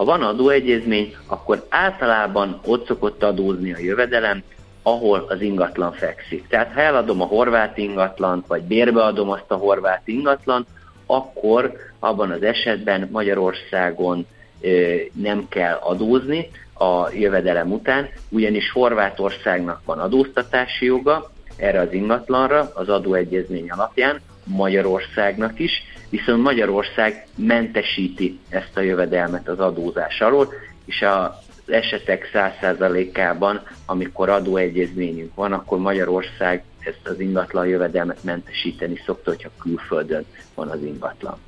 Ha 0.00 0.06
van 0.06 0.22
adóegyezmény, 0.22 1.16
akkor 1.26 1.66
általában 1.68 2.60
ott 2.64 2.86
szokott 2.86 3.22
adózni 3.22 3.72
a 3.72 3.78
jövedelem, 3.78 4.42
ahol 4.82 5.24
az 5.28 5.40
ingatlan 5.40 5.92
fekszik. 5.92 6.48
Tehát 6.48 6.72
ha 6.72 6.80
eladom 6.80 7.20
a 7.20 7.24
horvát 7.24 7.76
ingatlant, 7.76 8.46
vagy 8.46 8.62
bérbeadom 8.62 9.30
azt 9.30 9.44
a 9.50 9.54
horvát 9.54 10.02
ingatlant, 10.04 10.66
akkor 11.06 11.72
abban 11.98 12.30
az 12.30 12.42
esetben 12.42 13.08
Magyarországon 13.12 14.26
ö, 14.60 14.94
nem 15.12 15.46
kell 15.48 15.78
adózni 15.82 16.50
a 16.74 17.10
jövedelem 17.12 17.72
után, 17.72 18.08
ugyanis 18.28 18.70
Horvátországnak 18.70 19.80
van 19.84 19.98
adóztatási 19.98 20.84
joga 20.84 21.30
erre 21.56 21.80
az 21.80 21.92
ingatlanra 21.92 22.70
az 22.74 22.88
adóegyezmény 22.88 23.70
alapján, 23.70 24.20
Magyarországnak 24.44 25.58
is, 25.58 25.72
viszont 26.10 26.42
Magyarország 26.42 27.26
mentesíti 27.34 28.38
ezt 28.48 28.76
a 28.76 28.80
jövedelmet 28.80 29.48
az 29.48 29.60
adózás 29.60 30.20
alól, 30.20 30.52
és 30.84 31.02
az 31.02 31.72
esetek 31.72 32.30
100%-ában, 32.32 33.62
amikor 33.86 34.28
adóegyezményünk 34.28 35.34
van, 35.34 35.52
akkor 35.52 35.78
Magyarország 35.78 36.62
ezt 36.80 37.08
az 37.08 37.20
ingatlan 37.20 37.66
jövedelmet 37.66 38.24
mentesíteni 38.24 39.02
szokta, 39.06 39.30
hogyha 39.30 39.50
külföldön 39.60 40.24
van 40.54 40.68
az 40.68 40.82
ingatlan. 40.82 41.38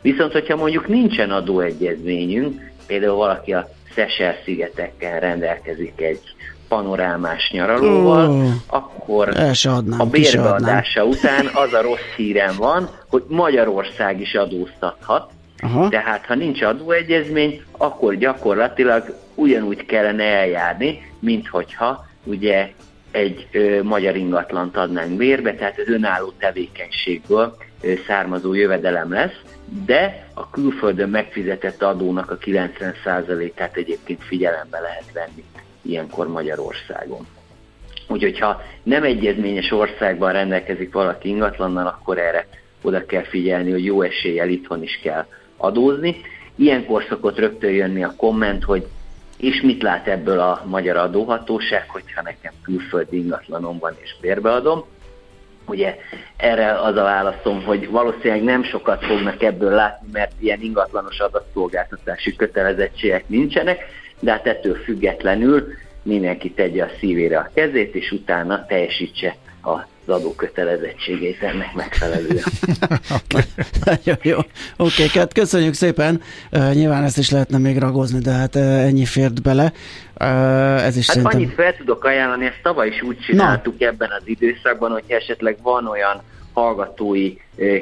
Viszont, 0.00 0.32
hogyha 0.32 0.56
mondjuk 0.56 0.88
nincsen 0.88 1.30
adóegyezményünk, 1.30 2.60
például 2.86 3.16
valaki 3.16 3.52
a 3.52 3.68
Szesel-szigeteken 3.94 5.20
rendelkezik 5.20 6.00
egy 6.00 6.20
panorámás 6.68 7.50
nyaralóval, 7.50 8.30
oh, 8.30 8.50
akkor 8.66 9.28
adnám, 9.28 10.00
a 10.00 10.04
bérbeadása 10.04 11.04
után 11.04 11.50
az 11.54 11.72
a 11.72 11.82
rossz 11.82 12.14
hírem 12.16 12.54
van, 12.58 12.88
hogy 13.08 13.24
Magyarország 13.28 14.20
is 14.20 14.34
adóztathat, 14.34 15.30
Aha. 15.58 15.88
tehát 15.88 16.26
ha 16.26 16.34
nincs 16.34 16.62
adóegyezmény, 16.62 17.62
akkor 17.78 18.14
gyakorlatilag 18.14 19.14
ugyanúgy 19.34 19.86
kellene 19.86 20.24
eljárni, 20.24 21.12
mint 21.20 21.48
hogyha 21.48 22.06
ugye 22.24 22.70
egy 23.10 23.46
ö, 23.52 23.82
magyar 23.82 24.16
ingatlant 24.16 24.76
adnánk 24.76 25.16
bérbe, 25.16 25.54
tehát 25.54 25.78
az 25.78 25.88
önálló 25.88 26.32
tevékenységből 26.38 27.56
ö, 27.80 27.92
származó 28.06 28.54
jövedelem 28.54 29.12
lesz, 29.12 29.40
de 29.86 30.28
a 30.34 30.50
külföldön 30.50 31.08
megfizetett 31.08 31.82
adónak 31.82 32.30
a 32.30 32.38
90%-át 32.38 33.76
egyébként 33.76 34.24
figyelembe 34.24 34.80
lehet 34.80 35.12
venni 35.12 35.44
ilyenkor 35.88 36.28
Magyarországon. 36.28 37.26
Úgyhogy 38.08 38.38
ha 38.38 38.62
nem 38.82 39.02
egyezményes 39.02 39.70
országban 39.70 40.32
rendelkezik 40.32 40.92
valaki 40.92 41.28
ingatlannal, 41.28 41.86
akkor 41.86 42.18
erre 42.18 42.46
oda 42.82 43.06
kell 43.06 43.24
figyelni, 43.24 43.70
hogy 43.70 43.84
jó 43.84 44.02
eséllyel 44.02 44.48
itthon 44.48 44.82
is 44.82 45.00
kell 45.02 45.26
adózni. 45.56 46.16
Ilyenkor 46.56 47.04
szokott 47.08 47.38
rögtön 47.38 47.70
jönni 47.70 48.04
a 48.04 48.14
komment, 48.16 48.64
hogy 48.64 48.86
és 49.36 49.60
mit 49.60 49.82
lát 49.82 50.08
ebből 50.08 50.38
a 50.40 50.62
magyar 50.66 50.96
adóhatóság, 50.96 51.90
hogyha 51.90 52.22
nekem 52.22 52.52
külföldi 52.62 53.16
ingatlanom 53.16 53.78
van 53.78 53.96
és 54.02 54.16
bérbeadom. 54.20 54.84
Ugye 55.66 55.96
erre 56.36 56.80
az 56.80 56.96
a 56.96 57.02
válaszom, 57.02 57.64
hogy 57.64 57.90
valószínűleg 57.90 58.42
nem 58.42 58.62
sokat 58.64 59.04
fognak 59.04 59.42
ebből 59.42 59.70
látni, 59.70 60.08
mert 60.12 60.32
ilyen 60.38 60.60
ingatlanos 60.60 61.18
adatszolgáltatási 61.18 62.36
kötelezettségek 62.36 63.28
nincsenek, 63.28 63.84
de 64.20 64.30
hát 64.30 64.46
ettől 64.46 64.74
függetlenül 64.74 65.66
mindenki 66.02 66.50
tegye 66.50 66.82
a 66.82 66.90
szívére 66.98 67.38
a 67.38 67.50
kezét, 67.54 67.94
és 67.94 68.10
utána 68.10 68.66
teljesítse 68.66 69.36
az 69.60 70.14
adókötelezettségeit 70.14 71.42
ennek 71.42 71.74
megfelelően. 71.74 72.44
okay. 73.16 73.42
jó, 74.02 74.12
jó. 74.22 74.38
Oké, 74.76 75.04
okay, 75.04 75.08
hát 75.14 75.32
köszönjük 75.32 75.74
szépen. 75.74 76.22
Uh, 76.52 76.74
nyilván 76.74 77.04
ezt 77.04 77.18
is 77.18 77.30
lehetne 77.30 77.58
még 77.58 77.78
ragozni, 77.78 78.18
de 78.18 78.30
hát 78.30 78.54
uh, 78.54 78.62
ennyi 78.62 79.04
fért 79.04 79.42
bele. 79.42 79.72
Uh, 80.20 80.84
ez 80.84 80.96
is 80.96 81.06
hát 81.06 81.16
szerintem... 81.16 81.40
annyit 81.40 81.54
fel 81.54 81.76
tudok 81.76 82.04
ajánlani, 82.04 82.44
ezt 82.44 82.62
tavaly 82.62 82.88
is 82.88 83.02
úgy 83.02 83.18
csináltuk 83.18 83.78
Na. 83.78 83.86
ebben 83.86 84.10
az 84.18 84.22
időszakban, 84.24 84.90
hogy 84.90 85.04
esetleg 85.06 85.56
van 85.62 85.86
olyan 85.86 86.22
hallgatói 86.56 87.34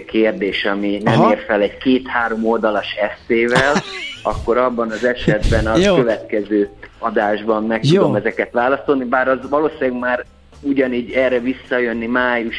kérdés, 0.06 0.64
ami 0.64 1.00
nem 1.02 1.20
Aha. 1.20 1.30
ér 1.30 1.44
fel 1.46 1.60
egy 1.60 1.76
két-három 1.76 2.46
oldalas 2.46 2.87
eszével, 2.94 3.72
akkor 4.22 4.56
abban 4.56 4.90
az 4.90 5.04
esetben 5.04 5.66
a 5.66 5.94
következő 5.94 6.70
adásban 6.98 7.64
meg 7.64 7.84
Jó. 7.84 8.00
tudom 8.00 8.16
ezeket 8.16 8.52
válaszolni, 8.52 9.04
bár 9.04 9.28
az 9.28 9.48
valószínűleg 9.48 9.98
már 9.98 10.24
ugyanígy 10.60 11.12
erre 11.12 11.38
visszajönni 11.38 12.06
május 12.06 12.56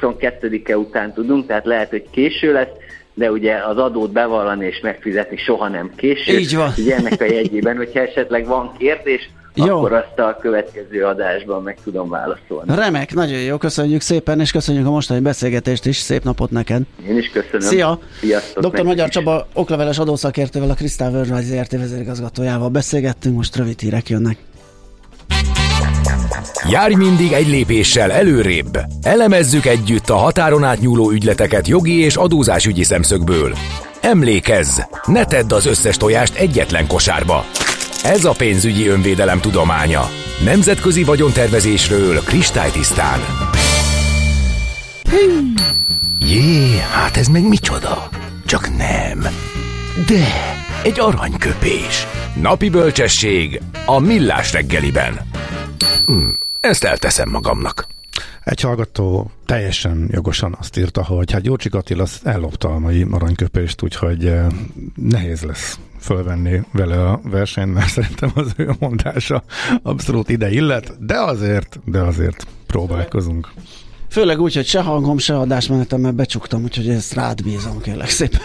22-e 0.00 0.78
után 0.78 1.12
tudunk, 1.12 1.46
tehát 1.46 1.64
lehet, 1.64 1.90
hogy 1.90 2.04
késő 2.10 2.52
lesz, 2.52 2.72
de 3.14 3.30
ugye 3.30 3.54
az 3.54 3.76
adót 3.76 4.12
bevallani 4.12 4.66
és 4.66 4.80
megfizetni 4.80 5.36
soha 5.36 5.68
nem 5.68 5.90
késő. 5.96 6.38
Így 6.38 6.56
van. 6.56 6.72
Ugye 6.78 6.96
ennek 6.96 7.20
a 7.20 7.24
jegyében, 7.24 7.76
hogyha 7.76 8.00
esetleg 8.00 8.46
van 8.46 8.72
kérdés, 8.78 9.30
jó. 9.54 9.76
akkor 9.76 9.92
azt 9.92 10.18
a 10.18 10.36
következő 10.40 11.04
adásban 11.04 11.62
meg 11.62 11.78
tudom 11.84 12.08
válaszolni. 12.08 12.74
Remek, 12.74 13.14
nagyon 13.14 13.40
jó, 13.40 13.56
köszönjük 13.56 14.00
szépen, 14.00 14.40
és 14.40 14.52
köszönjük 14.52 14.86
a 14.86 14.90
mostani 14.90 15.20
beszélgetést 15.20 15.86
is, 15.86 15.96
szép 15.96 16.24
napot 16.24 16.50
neked. 16.50 16.82
Én 17.08 17.16
is 17.16 17.30
köszönöm. 17.30 17.60
Szia! 17.60 17.98
Sziasztok 18.20 18.76
Dr. 18.76 18.82
Magyar 18.82 19.08
Csaba, 19.08 19.46
okleveles 19.54 19.98
adószakértővel, 19.98 20.70
a 20.70 20.74
Krisztál 20.74 21.10
Vörnvágy 21.10 21.44
ZRT 21.44 21.72
vezérigazgatójával 21.72 22.68
beszélgettünk, 22.68 23.36
most 23.36 23.56
rövid 23.56 23.80
hírek 23.80 24.08
jönnek. 24.08 24.36
Járj 26.70 26.94
mindig 26.94 27.32
egy 27.32 27.48
lépéssel 27.48 28.12
előrébb. 28.12 28.78
Elemezzük 29.02 29.66
együtt 29.66 30.08
a 30.08 30.16
határon 30.16 30.64
átnyúló 30.64 31.10
ügyleteket 31.10 31.68
jogi 31.68 31.98
és 31.98 32.16
adózásügyi 32.16 32.82
szemszögből. 32.82 33.54
Emlékezz, 34.00 34.80
ne 35.04 35.24
tedd 35.24 35.52
az 35.52 35.66
összes 35.66 35.96
tojást 35.96 36.34
egyetlen 36.34 36.86
kosárba. 36.86 37.44
Ez 38.04 38.24
a 38.24 38.32
pénzügyi 38.32 38.88
önvédelem 38.88 39.40
tudománya. 39.40 40.02
Nemzetközi 40.44 41.04
vagyontervezésről 41.04 42.20
kristálytisztán. 42.20 43.20
Jé, 46.18 46.78
hát 46.92 47.16
ez 47.16 47.28
meg 47.28 47.48
micsoda? 47.48 48.08
Csak 48.46 48.76
nem. 48.76 49.20
De, 50.06 50.26
egy 50.82 51.00
aranyköpés. 51.00 52.06
Napi 52.40 52.68
bölcsesség 52.70 53.60
a 53.86 53.98
millás 53.98 54.52
reggeliben. 54.52 55.20
Hm, 56.06 56.28
ezt 56.60 56.84
elteszem 56.84 57.30
magamnak. 57.30 57.86
Egy 58.44 58.60
hallgató 58.60 59.30
teljesen 59.46 60.08
jogosan 60.12 60.56
azt 60.58 60.76
írta, 60.78 61.04
hogy 61.04 61.32
hát 61.32 61.42
Gyurcsik 61.42 61.74
Attila 61.74 62.06
ellopta 62.22 62.68
a 62.68 62.78
mai 62.78 63.06
aranyköpést, 63.10 63.82
úgyhogy 63.82 64.26
eh, 64.26 64.46
nehéz 64.94 65.42
lesz 65.42 65.78
fölvenni 66.04 66.62
vele 66.72 67.08
a 67.08 67.20
versenyt, 67.22 67.74
mert 67.74 67.88
szerintem 67.88 68.30
az 68.34 68.52
ő 68.56 68.70
mondása 68.78 69.44
abszolút 69.82 70.28
ide 70.28 70.50
illet, 70.50 71.06
de 71.06 71.20
azért, 71.20 71.78
de 71.84 72.00
azért 72.00 72.46
próbálkozunk. 72.66 73.52
Főleg 74.08 74.40
úgy, 74.40 74.54
hogy 74.54 74.66
se 74.66 74.82
hangom, 74.82 75.18
se 75.18 75.38
adásmenetem, 75.38 76.00
mert 76.00 76.14
becsuktam, 76.14 76.62
úgyhogy 76.62 76.88
ezt 76.88 77.14
rád 77.14 77.42
bízom, 77.42 77.80
kérlek 77.80 78.08
szépen. 78.08 78.40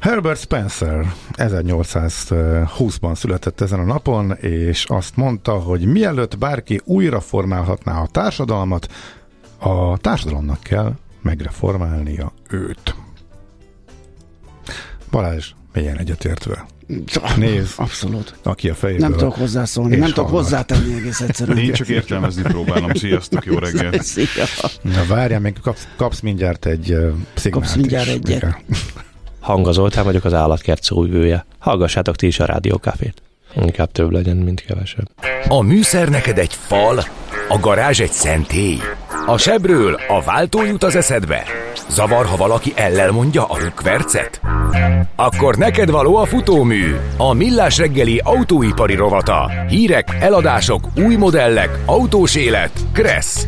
Herbert 0.00 0.40
Spencer 0.40 1.12
1820-ban 1.32 3.14
született 3.14 3.60
ezen 3.60 3.78
a 3.78 3.84
napon, 3.84 4.32
és 4.40 4.84
azt 4.84 5.16
mondta, 5.16 5.52
hogy 5.52 5.84
mielőtt 5.84 6.38
bárki 6.38 6.80
újra 6.84 7.20
formálhatná 7.20 8.00
a 8.00 8.06
társadalmat, 8.06 8.92
a 9.58 9.98
társadalomnak 9.98 10.60
kell 10.60 10.92
megreformálnia 11.22 12.32
őt. 12.48 12.94
Balázs, 15.10 15.52
milyen 15.74 15.98
egyetértve? 15.98 16.66
Nézd. 17.36 17.72
Abszolút. 17.76 18.34
Aki 18.42 18.68
a 18.68 18.74
fejéből. 18.74 19.08
Nem 19.08 19.18
tudok 19.18 19.34
hozzászólni, 19.34 19.96
nem 19.96 20.12
tudok 20.12 20.28
hozzátenni 20.28 20.94
egész 20.94 21.20
egyszerűen. 21.20 21.58
Én 21.58 21.72
csak 21.72 21.88
értelmezni 21.88 22.42
próbálom. 22.42 22.94
Sziasztok, 22.94 23.44
jó 23.44 23.58
reggelt. 23.58 24.02
Szia. 24.12 24.44
Na 24.82 25.04
várjál, 25.08 25.40
még 25.40 25.54
kapsz, 25.62 25.88
kapsz 25.96 26.20
mindjárt 26.20 26.66
egy 26.66 26.92
uh, 26.92 27.12
szignált 27.34 27.64
Kapsz 27.64 27.76
mindjárt 27.76 28.06
is, 28.06 28.12
egyet. 28.12 28.64
Hanga 29.40 29.72
Zoltán 29.72 30.04
vagyok, 30.04 30.24
az 30.24 30.34
állatkert 30.34 30.82
szóvivője. 30.82 31.46
Hallgassátok 31.58 32.16
ti 32.16 32.26
is 32.26 32.40
a 32.40 32.44
rádiókafét. 32.44 33.22
Inkább 33.56 33.92
több 33.92 34.10
legyen, 34.10 34.36
mint 34.36 34.60
kevesebb. 34.60 35.10
A 35.48 35.60
műszer 35.62 36.08
neked 36.08 36.38
egy 36.38 36.54
fal, 36.54 37.04
a 37.48 37.58
garázs 37.60 38.00
egy 38.00 38.12
szentély. 38.12 38.78
A 39.26 39.38
sebről 39.38 39.94
a 40.08 40.22
váltó 40.22 40.64
jut 40.64 40.82
az 40.82 40.96
eszedbe. 40.96 41.44
Zavar, 41.88 42.26
ha 42.26 42.36
valaki 42.36 42.72
ellel 42.76 43.10
mondja 43.12 43.44
a 43.44 43.58
rükvercet? 43.58 44.40
Akkor 45.16 45.56
neked 45.56 45.90
való 45.90 46.16
a 46.16 46.24
futómű, 46.24 46.94
a 47.16 47.32
millás 47.32 47.78
reggeli 47.78 48.20
autóipari 48.24 48.94
rovata. 48.94 49.50
Hírek, 49.68 50.16
eladások, 50.20 50.88
új 50.96 51.16
modellek, 51.16 51.78
autós 51.86 52.34
élet. 52.34 52.72
Kressz. 52.92 53.46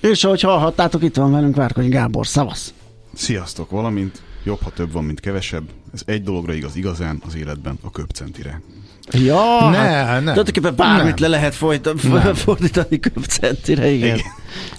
És 0.00 0.24
ahogy 0.24 0.40
hallhattátok, 0.40 1.02
itt 1.02 1.16
van 1.16 1.32
velünk 1.32 1.56
Várkonyi 1.56 1.88
Gábor. 1.88 2.26
Szavasz! 2.26 2.74
Sziasztok, 3.14 3.70
valamint 3.70 4.22
jobb, 4.44 4.62
ha 4.62 4.70
több 4.70 4.92
van, 4.92 5.04
mint 5.04 5.20
kevesebb. 5.20 5.64
Ez 5.94 6.02
egy 6.04 6.22
dologra 6.22 6.52
igaz 6.52 6.76
igazán 6.76 7.22
az 7.26 7.36
életben, 7.36 7.78
a 7.82 7.90
köpcentire. 7.90 8.60
Ja, 9.12 9.68
ne, 9.70 9.76
hát, 9.76 10.06
nem. 10.06 10.34
Tulajdonképpen 10.34 10.76
bármit 10.76 11.18
nem. 11.18 11.30
le 11.30 11.36
lehet 11.36 11.54
folyt, 11.54 11.84
nem. 12.02 12.34
fordítani 12.34 13.00
köpcentire, 13.00 13.90
igen. 13.90 14.18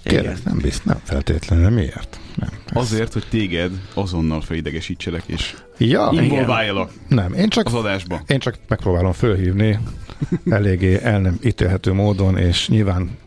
igen. 0.04 0.20
igen. 0.20 0.38
nem 0.44 0.58
bizt, 0.58 0.86
nem 0.86 1.00
feltétlenül, 1.04 1.70
miért? 1.70 2.20
Nem, 2.36 2.50
Azért, 2.74 3.14
hogy 3.14 3.26
téged 3.30 3.72
azonnal 3.94 4.42
felidegesítselek, 4.42 5.24
és 5.26 5.56
ja, 5.78 6.10
involváljalak 6.14 6.92
nem, 7.08 7.34
én 7.34 7.50
csak, 7.50 7.66
az 7.66 7.74
adásba. 7.74 8.22
Én 8.28 8.40
csak 8.40 8.56
megpróbálom 8.68 9.12
fölhívni 9.12 9.80
eléggé 10.50 11.00
el 11.04 11.20
nem 11.20 11.38
ítélhető 11.44 11.94
módon, 11.94 12.38
és 12.38 12.68
nyilván 12.68 13.18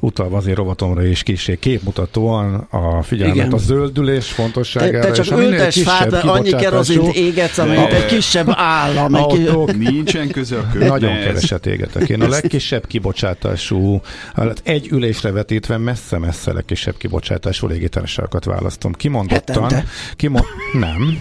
utalva 0.00 0.36
azért 0.36 0.56
rovatomra 0.56 1.04
is 1.04 1.22
kicsi 1.22 1.58
képmutatóan 1.58 2.54
a 2.70 3.02
figyelmet 3.02 3.36
Igen. 3.36 3.52
a 3.52 3.56
zöldülés 3.56 4.26
fontosságára. 4.26 5.00
Te, 5.00 5.12
te 5.12 5.22
csak 5.22 5.38
ültes 5.38 5.82
fát, 5.82 6.12
annyi 6.12 6.50
kerozint 6.50 7.14
égetsz, 7.14 7.58
amelyet 7.58 7.92
egy 7.92 8.06
kisebb 8.06 8.48
állam. 8.50 9.14
Autók. 9.14 9.76
Nincsen 9.76 10.30
köze 10.30 10.56
a. 10.58 10.78
Nagyon 10.78 11.20
keveset 11.20 11.66
égetek. 11.66 12.08
Én 12.08 12.22
a 12.22 12.28
legkisebb 12.28 12.86
kibocsátású, 12.86 14.00
hát 14.34 14.60
egy 14.64 14.88
ülésre 14.90 15.30
vetítve 15.30 15.76
messze-messze 15.76 16.52
legkisebb 16.52 16.96
kibocsátású 16.96 17.66
légitársaságokat 17.66 18.44
választom. 18.44 18.92
Kimondottan. 18.92 19.72
Kimond, 20.16 20.44
nem. 20.72 21.18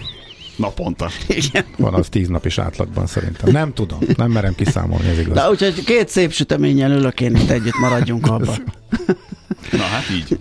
Naponta. 0.56 1.10
Igen. 1.28 1.66
Van 1.78 1.94
az 1.94 2.10
tíz 2.10 2.28
nap 2.28 2.46
is 2.46 2.58
átlagban 2.58 3.08
szerintem. 3.08 3.52
Nem 3.52 3.74
tudom, 3.74 4.00
nem 4.18 4.32
merem 4.32 4.56
kiszámolni, 4.56 5.08
ez 5.08 5.20
igaz. 5.20 5.34
De 5.34 5.50
úgyhogy 5.50 5.84
két 5.84 6.10
szép 6.10 6.32
süteménnyel 6.32 6.92
ülök 6.92 7.22
én 7.22 7.36
itt 7.36 7.50
együtt, 7.50 7.78
maradjunk 7.80 8.28
abban. 8.28 8.56
Na 9.72 9.84
hát 9.84 10.04
így. 10.12 10.38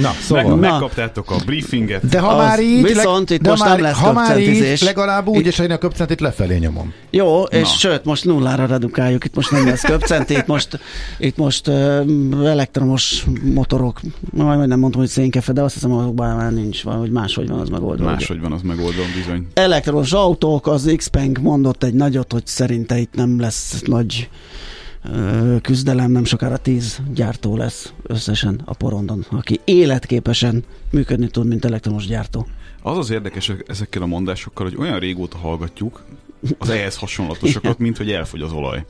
Na, 0.00 0.10
szóval. 0.20 0.56
Meg, 0.56 0.70
megkaptátok 0.70 1.30
a 1.30 1.36
briefinget. 1.46 2.08
De 2.08 2.18
ha 2.18 2.28
az, 2.28 2.46
már 2.46 2.60
így, 2.60 2.82
viszont 2.82 3.30
itt 3.30 3.40
de 3.40 3.50
most 3.50 3.62
már, 3.62 3.70
nem 3.70 3.80
lesz 3.80 3.98
ha 3.98 4.12
már 4.12 4.38
így, 4.38 4.80
legalább 4.80 5.26
úgy, 5.26 5.46
és 5.46 5.58
én 5.58 5.70
a 5.70 5.78
köpcentit 5.78 6.20
lefelé 6.20 6.58
nyomom. 6.58 6.92
Jó, 7.10 7.42
és 7.42 7.68
Na. 7.68 7.76
sőt, 7.76 8.04
most 8.04 8.24
nullára 8.24 8.66
redukáljuk, 8.66 9.24
itt 9.24 9.34
most 9.34 9.50
nem 9.50 9.66
lesz 9.66 9.82
köpcenti, 9.82 10.34
itt 10.34 10.46
most, 10.46 10.78
itt 11.18 11.36
most 11.36 11.68
uh, 11.68 12.04
elektromos 12.44 13.24
motorok, 13.54 14.00
majd 14.30 14.68
nem 14.68 14.78
mondtam, 14.78 15.00
hogy 15.00 15.10
szénkefe, 15.10 15.52
de 15.52 15.62
azt 15.62 15.74
hiszem, 15.74 15.90
hogy 15.90 16.12
már 16.14 16.52
nincs, 16.52 16.82
vagy 16.82 17.10
máshogy 17.10 17.48
van 17.48 17.60
az 17.60 17.68
megoldva. 17.68 18.04
Máshogy 18.04 18.40
van 18.40 18.52
az 18.52 18.62
megoldva, 18.62 19.02
bizony. 19.16 19.46
Elektromos 19.54 20.12
autók, 20.12 20.66
az 20.66 20.92
Xpeng 20.96 21.38
mondott 21.38 21.82
egy 21.82 21.94
nagyot, 21.94 22.32
hogy 22.32 22.46
szerinte 22.46 22.98
itt 22.98 23.14
nem 23.14 23.40
lesz 23.40 23.82
nagy 23.86 24.28
küzdelem, 25.62 26.10
nem 26.10 26.24
sokára 26.24 26.56
tíz 26.56 27.00
gyártó 27.14 27.56
lesz 27.56 27.92
összesen 28.02 28.60
a 28.64 28.74
porondon, 28.74 29.24
aki 29.30 29.60
életképesen 29.64 30.64
működni 30.90 31.28
tud, 31.28 31.46
mint 31.46 31.64
elektromos 31.64 32.06
gyártó. 32.06 32.46
Az 32.82 32.98
az 32.98 33.10
érdekes 33.10 33.52
ezekkel 33.66 34.02
a 34.02 34.06
mondásokkal, 34.06 34.66
hogy 34.66 34.76
olyan 34.78 34.98
régóta 34.98 35.36
hallgatjuk 35.36 36.04
az 36.58 36.68
ehhez 36.68 36.96
hasonlatosakat, 36.96 37.78
mint 37.78 37.96
hogy 37.96 38.10
elfogy 38.10 38.40
az 38.40 38.52
olaj. 38.52 38.84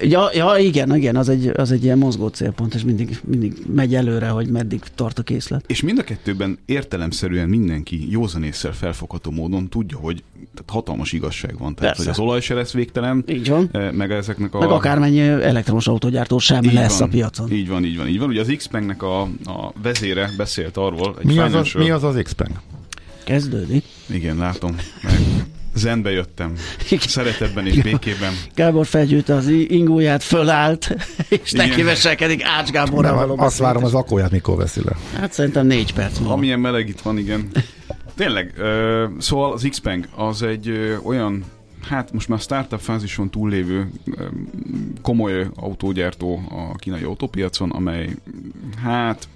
Ja, 0.00 0.30
ja 0.34 0.56
igen, 0.58 0.96
igen, 0.96 1.16
az 1.16 1.28
egy, 1.28 1.46
az 1.46 1.72
egy 1.72 1.84
ilyen 1.84 1.98
mozgó 1.98 2.28
célpont, 2.28 2.74
és 2.74 2.82
mindig, 2.82 3.18
mindig 3.24 3.56
megy 3.74 3.94
előre, 3.94 4.28
hogy 4.28 4.48
meddig 4.48 4.82
tart 4.94 5.18
a 5.18 5.22
készlet. 5.22 5.64
És 5.66 5.82
mind 5.82 5.98
a 5.98 6.02
kettőben 6.02 6.58
értelemszerűen 6.66 7.48
mindenki 7.48 8.10
józanésszel 8.10 8.72
felfogható 8.72 9.30
módon 9.30 9.68
tudja, 9.68 9.98
hogy 9.98 10.22
tehát 10.34 10.70
hatalmas 10.70 11.12
igazság 11.12 11.58
van. 11.58 11.74
Tehát, 11.74 11.94
Persze. 11.94 12.10
hogy 12.10 12.20
az 12.20 12.28
olaj 12.28 12.40
se 12.40 12.54
lesz 12.54 12.72
végtelen. 12.72 13.24
Így 13.28 13.48
van. 13.48 13.68
Eh, 13.72 13.92
meg 13.92 14.10
ezeknek 14.10 14.54
a... 14.54 14.58
Meg 14.58 14.70
akármennyi 14.70 15.20
elektromos 15.20 15.86
autógyártó 15.86 16.38
sem 16.38 16.64
így 16.64 16.72
lesz 16.72 16.98
van, 16.98 17.08
a 17.08 17.10
piacon. 17.10 17.52
Így 17.52 17.68
van, 17.68 17.84
így 17.84 17.96
van, 17.96 18.08
így 18.08 18.18
van. 18.18 18.28
Ugye 18.28 18.40
az 18.40 18.54
x 18.56 18.68
a, 18.98 19.20
a 19.44 19.72
vezére 19.82 20.30
beszélt 20.36 20.76
arról. 20.76 21.16
Egy 21.18 21.26
mi, 21.26 21.38
az 21.38 21.54
az, 21.54 21.72
mi 21.72 21.90
az 21.90 22.04
az 22.04 22.20
x 22.22 22.32
-Peng? 22.32 22.60
Kezdődik. 23.24 23.84
Igen, 24.06 24.36
látom. 24.36 24.76
Meg 25.02 25.46
zenbe 25.76 26.10
jöttem. 26.10 26.52
Szeretetben 27.00 27.66
és 27.66 27.82
békében. 27.82 28.32
Gábor 28.54 28.86
felgyűjte 28.86 29.34
az 29.34 29.48
ingóját, 29.48 30.22
fölállt, 30.22 30.96
és 31.28 31.52
neki 31.52 31.82
veselkedik 31.82 32.44
Ács 32.44 32.70
Gáborral 32.70 33.14
való 33.14 33.34
Azt 33.38 33.58
várom 33.58 33.84
az 33.84 33.94
akóját, 33.94 34.30
mikor 34.30 34.56
veszi 34.56 34.80
le. 34.84 34.96
Hát 35.20 35.32
szerintem 35.32 35.66
négy 35.66 35.92
perc 35.94 36.18
múlva. 36.18 36.34
Amilyen 36.34 36.60
meleg 36.60 36.88
itt 36.88 37.00
van, 37.00 37.18
igen. 37.18 37.50
Tényleg, 38.16 38.54
uh, 38.58 39.04
szóval 39.18 39.52
az 39.52 39.66
Xpeng 39.70 40.08
az 40.16 40.42
egy 40.42 40.68
uh, 40.68 41.06
olyan 41.06 41.44
hát 41.88 42.12
most 42.12 42.28
már 42.28 42.38
startup 42.38 42.80
fázison 42.80 43.30
túllévő 43.30 43.90
komoly 45.02 45.46
autógyártó 45.54 46.42
a 46.48 46.76
kínai 46.76 47.02
autópiacon, 47.02 47.70
amely 47.70 48.08
hát 48.82 49.28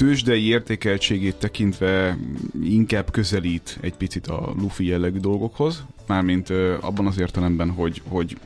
tőzsdei 0.00 0.46
értékeltségét 0.46 1.36
tekintve 1.36 2.18
inkább 2.62 3.10
közelít 3.10 3.78
egy 3.80 3.94
picit 3.94 4.26
a 4.26 4.54
Luffy 4.58 4.86
jellegű 4.86 5.18
dolgokhoz, 5.18 5.84
mármint 6.06 6.50
abban 6.80 7.06
az 7.06 7.18
értelemben, 7.18 7.70
hogy, 7.70 8.02
hogy 8.08 8.36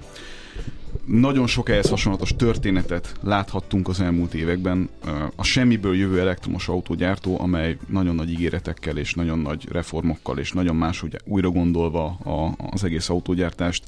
nagyon 1.05 1.47
sok 1.47 1.69
ehhez 1.69 1.89
hasonlatos 1.89 2.37
történetet 2.37 3.15
láthattunk 3.23 3.89
az 3.89 4.01
elmúlt 4.01 4.35
években. 4.35 4.89
A 5.37 5.43
semmiből 5.43 5.97
jövő 5.97 6.21
elektromos 6.21 6.69
autógyártó, 6.69 7.41
amely 7.41 7.77
nagyon 7.89 8.15
nagy 8.15 8.31
ígéretekkel 8.31 8.97
és 8.97 9.15
nagyon 9.15 9.39
nagy 9.39 9.69
reformokkal 9.71 10.39
és 10.39 10.53
nagyon 10.53 10.77
máshogy 10.77 11.17
újra 11.25 11.51
gondolva 11.51 12.05
a, 12.07 12.55
az 12.71 12.85
egész 12.85 13.09
autógyártást 13.09 13.85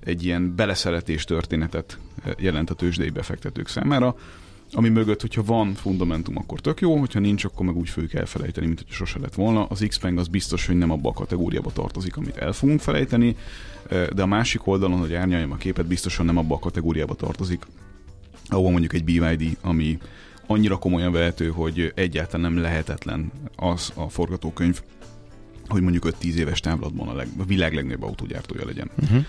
egy 0.00 0.24
ilyen 0.24 0.54
beleszeretés 0.56 1.24
történetet 1.24 1.98
jelent 2.38 2.70
a 2.70 2.74
tőzsdei 2.74 3.10
befektetők 3.10 3.68
számára 3.68 4.16
ami 4.74 4.88
mögött, 4.88 5.20
hogyha 5.20 5.42
van 5.42 5.74
fundamentum, 5.74 6.36
akkor 6.36 6.60
tök 6.60 6.80
jó, 6.80 6.96
hogyha 6.96 7.20
nincs, 7.20 7.44
akkor 7.44 7.66
meg 7.66 7.76
úgy 7.76 7.88
fogjuk 7.88 8.14
elfelejteni, 8.14 8.66
mint 8.66 8.78
hogy 8.78 8.88
sose 8.90 9.18
lett 9.18 9.34
volna. 9.34 9.64
Az 9.64 9.84
Xpeng 9.88 10.18
az 10.18 10.28
biztos, 10.28 10.66
hogy 10.66 10.76
nem 10.76 10.90
abba 10.90 11.08
a 11.08 11.12
kategóriába 11.12 11.72
tartozik, 11.72 12.16
amit 12.16 12.36
el 12.36 12.52
fogunk 12.52 12.80
felejteni, 12.80 13.36
de 13.88 14.22
a 14.22 14.26
másik 14.26 14.66
oldalon, 14.66 14.98
hogy 14.98 15.14
árnyaljam 15.14 15.52
a 15.52 15.56
képet, 15.56 15.86
biztosan 15.86 16.26
nem 16.26 16.36
abba 16.36 16.54
a 16.54 16.58
kategóriába 16.58 17.14
tartozik, 17.14 17.66
ahol 18.48 18.70
mondjuk 18.70 18.94
egy 18.94 19.04
BYD, 19.04 19.56
ami 19.60 19.98
annyira 20.46 20.76
komolyan 20.76 21.12
vehető, 21.12 21.48
hogy 21.48 21.92
egyáltalán 21.94 22.52
nem 22.52 22.62
lehetetlen 22.62 23.32
az 23.56 23.92
a 23.94 24.08
forgatókönyv, 24.08 24.82
hogy 25.68 25.82
mondjuk 25.82 26.06
5-10 26.20 26.34
éves 26.34 26.60
távlatban 26.60 27.08
a, 27.08 27.14
leg, 27.14 27.28
a 27.38 27.44
világ 27.44 27.74
legnagyobb 27.74 28.02
autógyártója 28.02 28.64
legyen. 28.66 28.90
Uh-huh. 29.02 29.24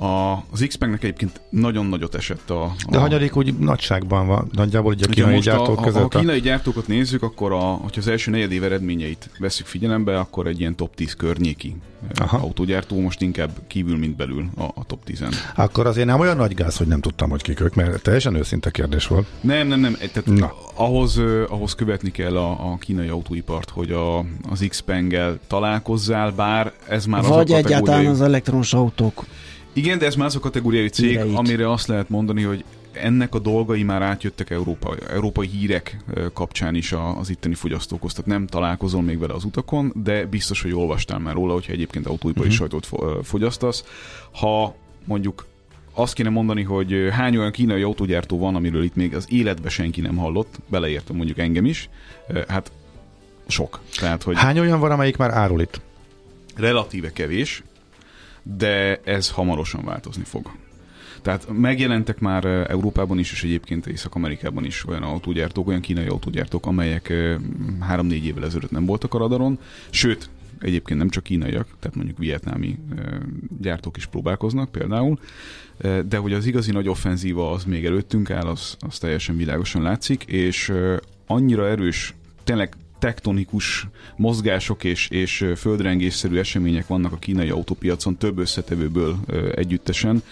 A, 0.00 0.44
az 0.50 0.64
x 0.68 0.78
nek 0.78 1.02
egyébként 1.02 1.40
nagyon 1.50 1.86
nagyot 1.86 2.14
esett 2.14 2.50
a... 2.50 2.62
a 2.62 2.74
De 2.90 2.98
hanyadik 2.98 3.36
úgy 3.36 3.54
nagyságban 3.54 4.26
van, 4.26 4.48
nagyjából 4.52 4.92
ugye 4.92 5.04
a 5.08 5.10
kínai 5.10 5.38
gyártók 5.38 5.78
a, 5.78 5.82
között? 5.82 6.12
Ha 6.12 6.18
a 6.18 6.20
kínai 6.20 6.40
gyártókat 6.40 6.86
nézzük, 6.86 7.22
akkor 7.22 7.52
a, 7.52 7.58
hogyha 7.58 8.00
az 8.00 8.08
első 8.08 8.30
negyed 8.30 8.52
év 8.52 8.64
eredményeit 8.64 9.30
veszük 9.38 9.66
figyelembe, 9.66 10.18
akkor 10.18 10.46
egy 10.46 10.60
ilyen 10.60 10.76
top 10.76 10.94
10 10.94 11.14
környéki 11.14 11.76
Aha. 12.14 12.36
autógyártó, 12.36 13.00
most 13.00 13.20
inkább 13.20 13.50
kívül, 13.66 13.98
mint 13.98 14.16
belül 14.16 14.48
a, 14.56 14.62
a 14.62 14.84
top 14.86 15.04
10 15.04 15.24
Akkor 15.54 15.86
azért 15.86 16.06
nem 16.06 16.20
olyan 16.20 16.36
nagy 16.36 16.54
gáz, 16.54 16.76
hogy 16.76 16.86
nem 16.86 17.00
tudtam, 17.00 17.30
hogy 17.30 17.42
kik 17.42 17.60
ők, 17.60 17.74
mert 17.74 18.02
teljesen 18.02 18.34
őszinte 18.34 18.70
kérdés 18.70 19.06
volt. 19.06 19.26
Nem, 19.40 19.66
nem, 19.66 19.80
nem. 19.80 19.92
Tehát 19.94 20.26
Na. 20.26 20.54
ahhoz, 20.74 21.20
ahhoz 21.48 21.74
követni 21.74 22.10
kell 22.10 22.36
a, 22.36 22.50
a 22.72 22.76
kínai 22.78 23.08
autóipart, 23.08 23.70
hogy 23.70 23.90
a, 23.90 24.18
az 24.50 24.64
X-Pengel 24.68 25.38
találkozzál, 25.46 26.30
bár 26.30 26.72
ez 26.88 27.06
már 27.06 27.22
Vagy 27.22 27.50
az 27.50 27.50
a 27.50 27.56
egyáltalán 27.56 28.06
az 28.06 28.20
elektromos 28.20 28.74
autók 28.74 29.24
igen, 29.72 29.98
de 29.98 30.06
ez 30.06 30.14
már 30.14 30.26
az 30.26 30.36
a 30.36 30.40
kategóriai 30.40 30.88
cég, 30.88 31.08
Híreit. 31.08 31.36
amire 31.36 31.70
azt 31.70 31.86
lehet 31.86 32.08
mondani, 32.08 32.42
hogy 32.42 32.64
ennek 32.92 33.34
a 33.34 33.38
dolgai 33.38 33.82
már 33.82 34.02
átjöttek 34.02 34.50
Európa, 34.50 34.96
európai 35.10 35.46
hírek 35.46 35.96
kapcsán 36.32 36.74
is 36.74 36.94
az 37.18 37.30
itteni 37.30 37.54
fogyasztókhoz. 37.54 38.12
Tehát 38.12 38.30
nem 38.30 38.46
találkozol 38.46 39.02
még 39.02 39.18
vele 39.18 39.34
az 39.34 39.44
utakon, 39.44 39.92
de 40.04 40.26
biztos, 40.26 40.62
hogy 40.62 40.72
olvastál 40.72 41.18
már 41.18 41.34
róla, 41.34 41.52
hogyha 41.52 41.72
egyébként 41.72 42.06
autóipari 42.06 42.48
uh-huh. 42.48 42.68
sajtót 42.68 42.88
fogyasztasz. 43.26 43.84
Ha 44.32 44.74
mondjuk 45.04 45.46
azt 45.94 46.14
kéne 46.14 46.28
mondani, 46.28 46.62
hogy 46.62 47.08
hány 47.10 47.36
olyan 47.36 47.50
kínai 47.50 47.82
autógyártó 47.82 48.38
van, 48.38 48.54
amiről 48.54 48.82
itt 48.82 48.94
még 48.94 49.14
az 49.14 49.26
életben 49.28 49.70
senki 49.70 50.00
nem 50.00 50.16
hallott, 50.16 50.58
beleértem 50.68 51.16
mondjuk 51.16 51.38
engem 51.38 51.64
is, 51.64 51.88
hát 52.48 52.72
sok. 53.46 53.80
Tehát, 53.98 54.22
hogy 54.22 54.36
hány 54.36 54.58
olyan 54.58 54.80
van, 54.80 54.90
amelyik 54.90 55.16
már 55.16 55.30
árul 55.30 55.60
itt? 55.60 55.80
Relatíve 56.56 57.12
kevés, 57.12 57.62
de 58.42 59.00
ez 59.04 59.30
hamarosan 59.30 59.84
változni 59.84 60.24
fog. 60.24 60.50
Tehát 61.22 61.46
megjelentek 61.58 62.18
már 62.18 62.44
Európában 62.44 63.18
is, 63.18 63.32
és 63.32 63.44
egyébként 63.44 63.86
Észak-Amerikában 63.86 64.64
is 64.64 64.86
olyan 64.86 65.02
autógyártók, 65.02 65.68
olyan 65.68 65.80
kínai 65.80 66.06
autógyártók, 66.06 66.66
amelyek 66.66 67.12
három-négy 67.80 68.24
évvel 68.24 68.44
ezelőtt 68.44 68.70
nem 68.70 68.86
voltak 68.86 69.14
a 69.14 69.18
radaron, 69.18 69.58
sőt, 69.90 70.30
egyébként 70.60 70.98
nem 70.98 71.08
csak 71.08 71.22
kínaiak, 71.22 71.66
tehát 71.78 71.96
mondjuk 71.96 72.18
vietnámi 72.18 72.78
gyártók 73.60 73.96
is 73.96 74.06
próbálkoznak 74.06 74.72
például, 74.72 75.18
de 76.06 76.16
hogy 76.16 76.32
az 76.32 76.46
igazi 76.46 76.70
nagy 76.70 76.88
offenzíva 76.88 77.52
az 77.52 77.64
még 77.64 77.84
előttünk 77.84 78.30
áll, 78.30 78.46
az, 78.46 78.76
az 78.78 78.98
teljesen 78.98 79.36
világosan 79.36 79.82
látszik, 79.82 80.24
és 80.24 80.72
annyira 81.26 81.68
erős, 81.68 82.14
tényleg 82.44 82.74
tektonikus 83.00 83.86
mozgások 84.16 84.84
és, 84.84 85.08
és 85.08 85.46
földrengésszerű 85.56 86.38
események 86.38 86.86
vannak 86.86 87.12
a 87.12 87.16
kínai 87.16 87.50
autópiacon 87.50 88.16
több 88.16 88.38
összetevőből 88.38 89.18
együttesen, 89.54 90.22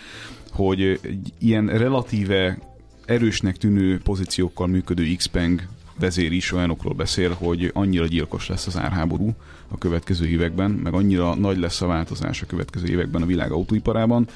hogy 0.50 0.82
egy 0.82 1.32
ilyen 1.38 1.66
relatíve 1.66 2.58
erősnek 3.04 3.56
tűnő 3.56 3.98
pozíciókkal 3.98 4.66
működő 4.66 5.14
Xpeng 5.16 5.68
vezér 5.98 6.32
is 6.32 6.52
olyanokról 6.52 6.94
beszél, 6.94 7.32
hogy 7.32 7.70
annyira 7.74 8.06
gyilkos 8.06 8.48
lesz 8.48 8.66
az 8.66 8.78
árháború 8.78 9.34
a 9.68 9.78
következő 9.78 10.26
években, 10.26 10.70
meg 10.70 10.94
annyira 10.94 11.34
nagy 11.34 11.58
lesz 11.58 11.80
a 11.80 11.86
változás 11.86 12.42
a 12.42 12.46
következő 12.46 12.86
években 12.86 13.22
a 13.22 13.26
világ 13.26 13.52
autóiparában, 13.52 14.28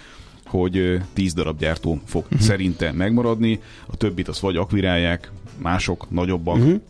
hogy 0.44 1.00
10 1.12 1.34
darab 1.34 1.58
gyártó 1.58 2.00
fog 2.04 2.22
uh-huh. 2.22 2.40
szerinte 2.40 2.92
megmaradni, 2.92 3.60
a 3.86 3.96
többit 3.96 4.28
azt 4.28 4.40
vagy 4.40 4.56
akvirálják, 4.56 5.30
mások 5.58 6.10
nagyobbak, 6.10 6.56
uh-huh. 6.56 6.80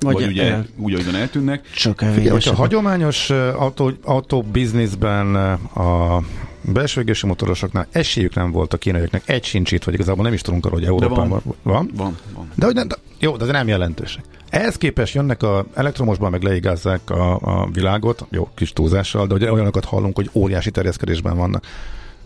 Vagy, 0.00 0.14
vagy 0.14 0.26
ugye 0.26 0.52
el... 0.52 0.66
úgy, 0.76 0.94
ahogyan 0.94 1.14
eltűnnek. 1.14 1.70
Csak 1.70 1.98
Figyelj, 1.98 2.38
a 2.44 2.54
hagyományos 2.54 3.30
autó, 3.30 3.92
autó 4.02 4.42
bizniszben 4.42 5.34
a 5.74 6.20
belső 6.60 7.00
égési 7.00 7.26
motorosoknál 7.26 7.86
esélyük 7.90 8.34
nem 8.34 8.50
volt 8.50 8.72
a 8.72 8.76
kínaiaknak, 8.76 9.22
egy 9.28 9.44
sincs 9.44 9.72
itt, 9.72 9.84
vagy 9.84 9.94
igazából 9.94 10.24
nem 10.24 10.32
is 10.32 10.40
tudunk 10.40 10.66
arról, 10.66 10.78
hogy 10.78 10.88
Európában 10.88 11.28
van. 11.28 11.42
Van? 11.62 11.90
Van, 11.94 12.16
van. 12.34 12.50
De, 12.54 12.64
hogy 12.64 12.74
nem, 12.74 12.88
de, 12.88 12.96
jó, 13.18 13.36
de 13.36 13.44
ez 13.44 13.50
nem 13.50 13.68
jelentősek. 13.68 14.24
Ehhez 14.50 14.76
képest 14.76 15.14
jönnek 15.14 15.42
a 15.42 15.66
elektromosban, 15.74 16.30
meg 16.30 16.42
leigázzák 16.42 17.10
a, 17.10 17.38
a 17.40 17.68
világot, 17.72 18.26
jó, 18.30 18.48
kis 18.54 18.72
túlzással, 18.72 19.26
de 19.26 19.34
ugye 19.34 19.52
olyanokat 19.52 19.84
hallunk, 19.84 20.16
hogy 20.16 20.30
óriási 20.32 20.70
terjeszkedésben 20.70 21.36
vannak. 21.36 21.66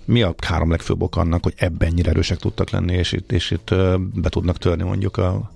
Mi 0.05 0.23
a 0.23 0.35
három 0.47 0.71
legfőbb 0.71 1.03
ok 1.03 1.17
annak, 1.17 1.43
hogy 1.43 1.55
ebben 1.57 1.89
ennyire 1.89 2.11
erősek 2.11 2.39
tudtak 2.39 2.71
lenni, 2.71 2.95
és 2.95 3.13
itt, 3.13 3.33
és 3.33 3.51
itt 3.51 3.75
be 4.15 4.29
tudnak 4.29 4.59
törni 4.59 4.83
mondjuk 4.83 5.17
a 5.17 5.51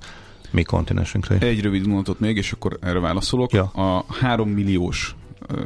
mi 0.51 0.63
kontinensünkre. 0.63 1.39
Egy 1.39 1.61
rövid 1.61 1.87
mondatot 1.87 2.21
még, 2.21 2.37
és 2.37 2.53
akkor 2.53 2.79
erre 2.81 2.99
válaszolok. 2.99 3.53
Ja. 3.53 3.65
A 3.65 4.05
három 4.21 4.49
milliós 4.49 5.15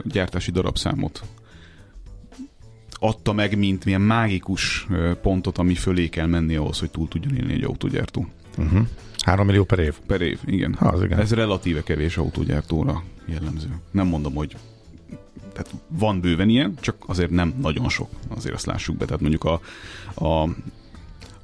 gyártási 0.05 0.51
darabszámot 0.51 1.23
adta 3.03 3.33
meg, 3.33 3.59
mint 3.59 3.85
milyen 3.85 4.01
mágikus 4.01 4.87
pontot, 5.23 5.59
ami 5.59 5.75
fölé 5.75 6.09
kell 6.09 6.27
menni 6.27 6.55
ahhoz, 6.55 6.79
hogy 6.79 6.91
túl 6.91 7.09
tudjon 7.09 7.37
élni 7.37 7.53
egy 7.53 7.65
autógyártó. 7.65 8.27
Uh-huh. 8.59 8.87
3 9.25 9.47
millió 9.47 9.65
per 9.65 9.79
év? 9.79 9.95
Per 10.07 10.21
év, 10.21 10.39
igen. 10.45 10.75
Ha, 10.75 10.87
az 10.89 11.03
igen. 11.03 11.19
Ez 11.19 11.33
relatíve 11.33 11.83
kevés 11.83 12.17
autógyártóra 12.17 13.03
jellemző. 13.27 13.69
Nem 13.91 14.07
mondom, 14.07 14.35
hogy 14.35 14.57
tehát 15.53 15.75
van 15.89 16.21
bőven 16.21 16.49
ilyen, 16.49 16.75
csak 16.81 16.97
azért 17.07 17.31
nem 17.31 17.55
nagyon 17.61 17.89
sok, 17.89 18.09
azért 18.29 18.55
azt 18.55 18.67
lássuk 18.67 18.97
be. 18.97 19.05
Tehát 19.05 19.21
mondjuk 19.21 19.45
a 19.45 19.61
a 20.25 20.49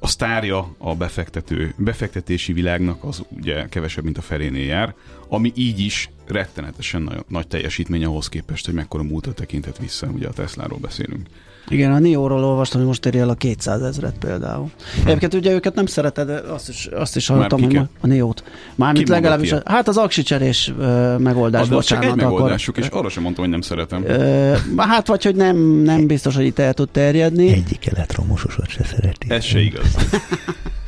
sztárja 0.09 0.75
a 0.77 0.95
befektető, 0.95 1.73
befektetési 1.77 2.53
világnak 2.53 3.03
az 3.03 3.23
ugye 3.29 3.65
kevesebb, 3.69 4.03
mint 4.03 4.17
a 4.17 4.21
felénél 4.21 4.65
jár, 4.65 4.95
ami 5.27 5.51
így 5.55 5.79
is 5.79 6.09
rettenetesen 6.31 7.01
nagy, 7.01 7.23
nagy 7.27 7.47
teljesítmény 7.47 8.05
ahhoz 8.05 8.29
képest, 8.29 8.65
hogy 8.65 8.73
mekkora 8.73 9.03
múltra 9.03 9.33
tekintett 9.33 9.77
vissza, 9.77 10.07
ugye 10.07 10.27
a 10.27 10.31
Tesláról 10.31 10.79
beszélünk. 10.79 11.27
Igen, 11.69 11.91
a 11.91 11.99
Nio-ról 11.99 12.43
olvastam, 12.43 12.79
hogy 12.79 12.89
most 12.89 13.05
érje 13.05 13.21
el 13.21 13.29
a 13.29 13.33
200 13.33 13.81
ezret 13.81 14.15
például. 14.19 14.69
Hm. 15.01 15.07
Egyébként 15.07 15.33
ugye 15.33 15.51
őket 15.51 15.75
nem 15.75 15.85
szereted, 15.85 16.27
de 16.27 16.33
azt 16.33 16.69
is, 16.69 16.85
azt 16.85 17.15
is 17.15 17.27
hallottam, 17.27 17.61
hogy 17.61 17.79
a 17.99 18.07
Nio-t. 18.07 18.43
Mármint 18.75 19.05
Ki 19.05 19.11
legalábbis, 19.11 19.51
a, 19.51 19.61
hát 19.65 19.87
az 19.87 19.97
aksicserés 19.97 20.73
uh, 20.77 21.19
megoldás, 21.19 21.61
az 21.61 21.69
bocsánat. 21.69 22.03
Csak 22.03 22.13
egy 22.13 22.23
megoldásuk, 22.23 22.77
akkor, 22.77 22.89
és 22.89 22.97
arra 22.97 23.09
sem 23.09 23.23
mondtam, 23.23 23.43
hogy 23.43 23.53
nem 23.53 23.61
szeretem. 23.61 24.03
Uh, 24.03 24.57
hát 24.77 25.07
vagy, 25.07 25.23
hogy 25.23 25.35
nem, 25.35 25.57
nem 25.83 26.07
biztos, 26.07 26.35
hogy 26.35 26.45
itt 26.45 26.59
el 26.59 26.73
tud 26.73 26.89
terjedni. 26.89 27.47
Egyik 27.51 27.87
elektromososat 27.87 28.69
se 28.69 28.83
szereti. 28.83 29.27
Ez 29.29 29.43
se 29.43 29.59
igaz. 29.59 29.95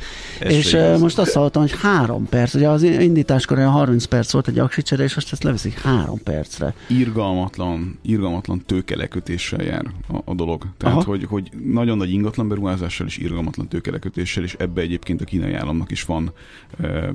És 0.48 0.76
most 1.00 1.18
azt 1.18 1.32
hallottam, 1.32 1.62
hogy 1.62 1.74
három 1.80 2.28
perc, 2.28 2.54
ugye 2.54 2.68
az 2.68 2.82
indításkor 2.82 3.58
olyan 3.58 3.70
30 3.70 4.04
perc 4.04 4.32
volt 4.32 4.48
egy 4.48 4.58
aksicsere, 4.58 5.02
és 5.02 5.14
most 5.14 5.32
ezt 5.32 5.42
leveszik 5.42 5.78
három 5.78 6.22
percre. 6.22 6.74
Irgalmatlan, 6.86 7.98
irgalmatlan 8.02 8.62
tőkelekötéssel 8.66 9.62
jár 9.62 9.84
a, 10.08 10.16
a 10.24 10.34
dolog. 10.34 10.66
Tehát, 10.76 11.02
hogy, 11.02 11.24
hogy 11.24 11.50
nagyon 11.64 11.96
nagy 11.96 12.10
ingatlan 12.10 12.48
beruházással 12.48 13.06
és 13.06 13.16
irgalmatlan 13.16 13.68
tőkelekötéssel, 13.68 14.42
és 14.42 14.54
ebbe 14.58 14.80
egyébként 14.80 15.20
a 15.20 15.24
kínai 15.24 15.52
államnak 15.52 15.90
is 15.90 16.04
van, 16.04 16.32
eh, 16.80 17.08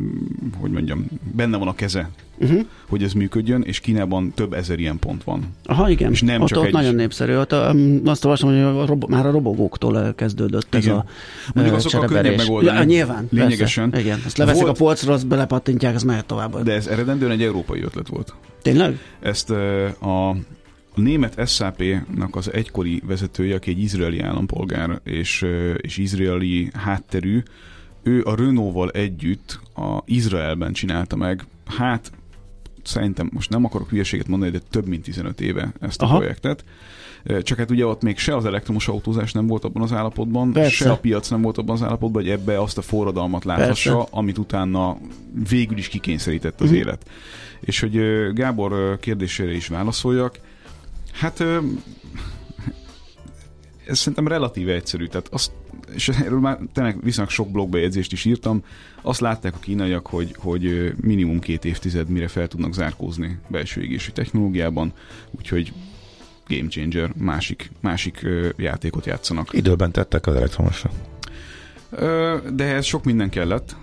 hogy 0.59 0.71
mondjam, 0.71 1.05
benne 1.33 1.57
van 1.57 1.67
a 1.67 1.75
keze 1.75 2.09
uh-huh. 2.37 2.65
hogy 2.87 3.03
ez 3.03 3.13
működjön, 3.13 3.61
és 3.61 3.79
Kínában 3.79 4.31
több 4.35 4.53
ezer 4.53 4.79
ilyen 4.79 4.99
pont 4.99 5.23
van. 5.23 5.43
Aha, 5.65 5.89
igen. 5.89 6.11
És 6.11 6.21
nem 6.21 6.41
ott, 6.41 6.47
csak 6.47 6.57
ott 6.57 6.65
egy... 6.65 6.73
nagyon 6.73 6.95
népszerű. 6.95 7.35
Ott, 7.35 7.53
um, 7.53 8.01
azt 8.05 8.25
olvasom, 8.25 8.49
hogy 8.49 8.59
a 8.59 8.85
robo, 8.85 9.07
már 9.07 9.25
a 9.25 9.31
robogóktól 9.31 10.13
kezdődött 10.15 10.75
igen. 10.75 10.89
ez 10.89 10.95
a 10.95 11.05
Mondjuk 11.53 11.75
azok 11.75 12.03
a 12.03 12.05
könnyebb 12.05 12.37
megoldani. 12.37 12.77
Ja, 12.77 12.83
nyilván, 12.83 13.27
lényegesen. 13.31 13.89
Persze, 13.89 14.05
igen, 14.05 14.21
ezt 14.25 14.37
leveszik 14.37 14.61
volt, 14.61 14.75
a 14.75 14.83
polcra, 14.83 15.13
azt 15.13 15.27
belepattintják, 15.27 15.95
ez 15.95 16.03
mehet 16.03 16.25
tovább. 16.25 16.63
De 16.63 16.73
ez 16.73 16.87
eredendően 16.87 17.31
egy 17.31 17.43
európai 17.43 17.81
ötlet 17.81 18.07
volt. 18.07 18.33
Tényleg? 18.61 18.99
Ezt 19.19 19.49
a 20.01 20.35
a 20.97 20.99
német 20.99 21.47
SAP-nak 21.47 22.35
az 22.35 22.53
egykori 22.53 23.01
vezetője, 23.05 23.55
aki 23.55 23.69
egy 23.69 23.79
izraeli 23.79 24.19
állampolgár 24.19 24.99
és, 25.03 25.45
és 25.77 25.97
izraeli 25.97 26.69
hátterű, 26.73 27.43
ő 28.03 28.23
a 28.23 28.35
Renault-val 28.35 28.89
együtt 28.89 29.59
a 29.75 30.01
Izraelben 30.05 30.73
csinálta 30.73 31.15
meg, 31.15 31.45
hát 31.65 32.11
szerintem 32.87 33.29
most 33.33 33.49
nem 33.49 33.65
akarok 33.65 33.89
hülyeséget 33.89 34.27
mondani, 34.27 34.51
de 34.51 34.59
több 34.69 34.87
mint 34.87 35.03
15 35.03 35.41
éve 35.41 35.73
ezt 35.79 36.01
a 36.01 36.05
Aha. 36.05 36.17
projektet. 36.17 36.63
Csak 37.41 37.57
hát 37.57 37.71
ugye 37.71 37.85
ott 37.85 38.01
még 38.01 38.17
se 38.17 38.35
az 38.35 38.45
elektromos 38.45 38.87
autózás 38.87 39.31
nem 39.31 39.47
volt 39.47 39.63
abban 39.63 39.81
az 39.81 39.93
állapotban, 39.93 40.51
Persze. 40.51 40.69
se 40.69 40.91
a 40.91 40.97
piac 40.97 41.29
nem 41.29 41.41
volt 41.41 41.57
abban 41.57 41.75
az 41.75 41.83
állapotban, 41.83 42.21
hogy 42.21 42.31
ebbe 42.31 42.61
azt 42.61 42.77
a 42.77 42.81
forradalmat 42.81 43.43
láthassa, 43.43 43.95
Persze. 43.95 44.09
amit 44.11 44.37
utána 44.37 44.97
végül 45.49 45.77
is 45.77 45.87
kikényszerített 45.87 46.61
az 46.61 46.65
uh-huh. 46.65 46.79
élet. 46.79 47.09
És 47.59 47.79
hogy 47.79 48.01
Gábor 48.33 48.99
kérdésére 48.99 49.51
is 49.51 49.67
válaszoljak, 49.67 50.39
hát 51.11 51.43
ez 53.87 53.97
szerintem 53.97 54.27
relatíve 54.27 54.73
egyszerű. 54.73 55.05
Tehát 55.05 55.27
azt 55.31 55.51
és 55.93 56.09
erről 56.09 56.39
már 56.39 56.59
tényleg 56.73 57.03
viszonylag 57.03 57.33
sok 57.33 57.51
blogbejegyzést 57.51 58.11
is 58.11 58.25
írtam, 58.25 58.63
azt 59.01 59.19
látták 59.19 59.55
a 59.55 59.59
kínaiak, 59.59 60.07
hogy, 60.07 60.35
hogy 60.37 60.93
minimum 61.01 61.39
két 61.39 61.65
évtized 61.65 62.09
mire 62.09 62.27
fel 62.27 62.47
tudnak 62.47 62.73
zárkózni 62.73 63.39
belső 63.47 63.81
égési 63.81 64.11
technológiában, 64.11 64.93
úgyhogy 65.31 65.73
game 66.47 66.67
changer, 66.67 67.11
másik, 67.17 67.71
másik 67.79 68.25
játékot 68.57 69.05
játszanak. 69.05 69.53
Időben 69.53 69.91
tettek 69.91 70.27
az 70.27 70.35
elektromosra. 70.35 70.89
De 72.53 72.63
ez 72.63 72.85
sok 72.85 73.03
minden 73.03 73.29
kellett. 73.29 73.75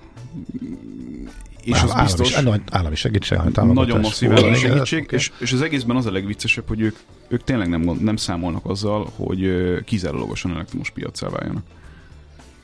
és 1.63 1.83
az 1.83 1.91
állami, 1.91 2.03
biztos... 2.03 2.35
Állami, 2.35 2.61
állami 2.71 2.95
segítség, 2.95 3.39
Nagyon 3.55 4.01
masszív 4.01 4.33
állami 4.33 4.55
segítség, 4.55 5.09
és, 5.11 5.33
és 5.39 5.53
az 5.53 5.63
egészben 5.63 5.97
az 5.97 6.07
a 6.07 6.13
legviccesebb, 6.13 6.69
hogy 6.69 6.81
ők, 6.81 6.97
ők 7.29 7.45
tényleg 7.45 7.69
nem, 7.69 7.99
nem 8.01 8.17
számolnak 8.17 8.67
azzal, 8.67 9.13
hogy 9.17 9.69
kizárólagosan 9.85 10.51
elektromos 10.51 10.91
piacá 10.91 11.29
váljanak. 11.29 11.65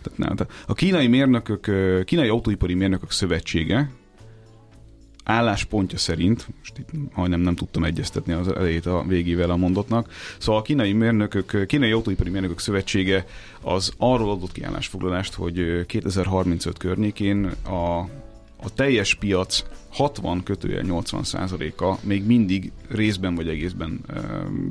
Tehát 0.02 0.18
nem, 0.18 0.36
tehát 0.36 0.64
a 0.66 0.74
kínai 0.74 1.06
mérnökök, 1.06 1.70
kínai 2.04 2.28
autóipari 2.28 2.74
mérnökök 2.74 3.10
szövetsége 3.10 3.90
álláspontja 5.24 5.98
szerint, 5.98 6.48
most 6.58 6.78
itt 6.78 7.14
majdnem 7.14 7.40
nem 7.40 7.54
tudtam 7.54 7.84
egyeztetni 7.84 8.32
az 8.32 8.48
elejét 8.48 8.86
a 8.86 9.04
végével 9.06 9.50
a 9.50 9.56
mondatnak, 9.56 10.12
szóval 10.38 10.60
a 10.60 10.64
kínai 10.64 10.92
mérnökök, 10.92 11.66
kínai 11.66 11.90
autóipari 11.90 12.30
mérnökök 12.30 12.58
szövetsége 12.58 13.26
az 13.60 13.92
arról 13.98 14.30
adott 14.30 14.52
ki 14.52 14.62
állásfoglalást, 14.62 15.34
hogy 15.34 15.86
2035 15.86 16.78
környékén 16.78 17.44
a 17.46 18.08
a 18.62 18.74
teljes 18.74 19.14
piac 19.14 19.64
60 19.90 20.42
kötője 20.42 20.82
80 20.82 21.24
százaléka 21.24 21.98
még 22.02 22.26
mindig 22.26 22.72
részben 22.88 23.34
vagy 23.34 23.48
egészben 23.48 24.00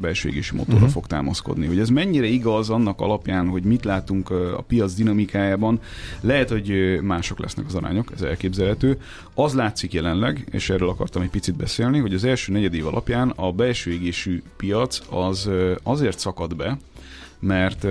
belső 0.02 0.30
égési 0.30 0.56
motorra 0.56 0.78
uh-huh. 0.78 0.92
fog 0.92 1.08
támaszkodni. 1.08 1.66
Hogy 1.66 1.80
ez 1.80 1.90
mennyire 1.90 2.26
igaz 2.26 2.70
annak 2.70 3.02
alapján, 3.02 3.48
hogy 3.48 3.64
mit 3.64 3.86
látunk 3.86 4.30
a 4.30 4.64
piac 4.68 4.94
dinamikájában, 4.94 5.80
lehet, 6.22 6.50
hogy 6.50 7.00
mások 7.02 7.40
lesznek 7.40 7.66
az 7.66 7.76
arányok, 7.76 8.12
ez 8.14 8.22
elképzelhető. 8.22 9.02
Az 9.34 9.54
látszik 9.54 9.94
jelenleg, 9.94 10.48
és 10.52 10.70
erről 10.70 10.90
akartam 10.90 11.22
egy 11.22 11.30
picit 11.30 11.56
beszélni, 11.56 12.00
hogy 12.00 12.14
az 12.14 12.24
első 12.24 12.52
negyedév 12.52 12.88
alapján 12.88 13.30
a 13.30 13.52
belső 13.52 13.92
égésű 13.92 14.42
piac 14.58 15.02
az 15.10 15.50
azért 15.84 16.20
szakad 16.20 16.56
be, 16.56 16.78
mert 17.40 17.84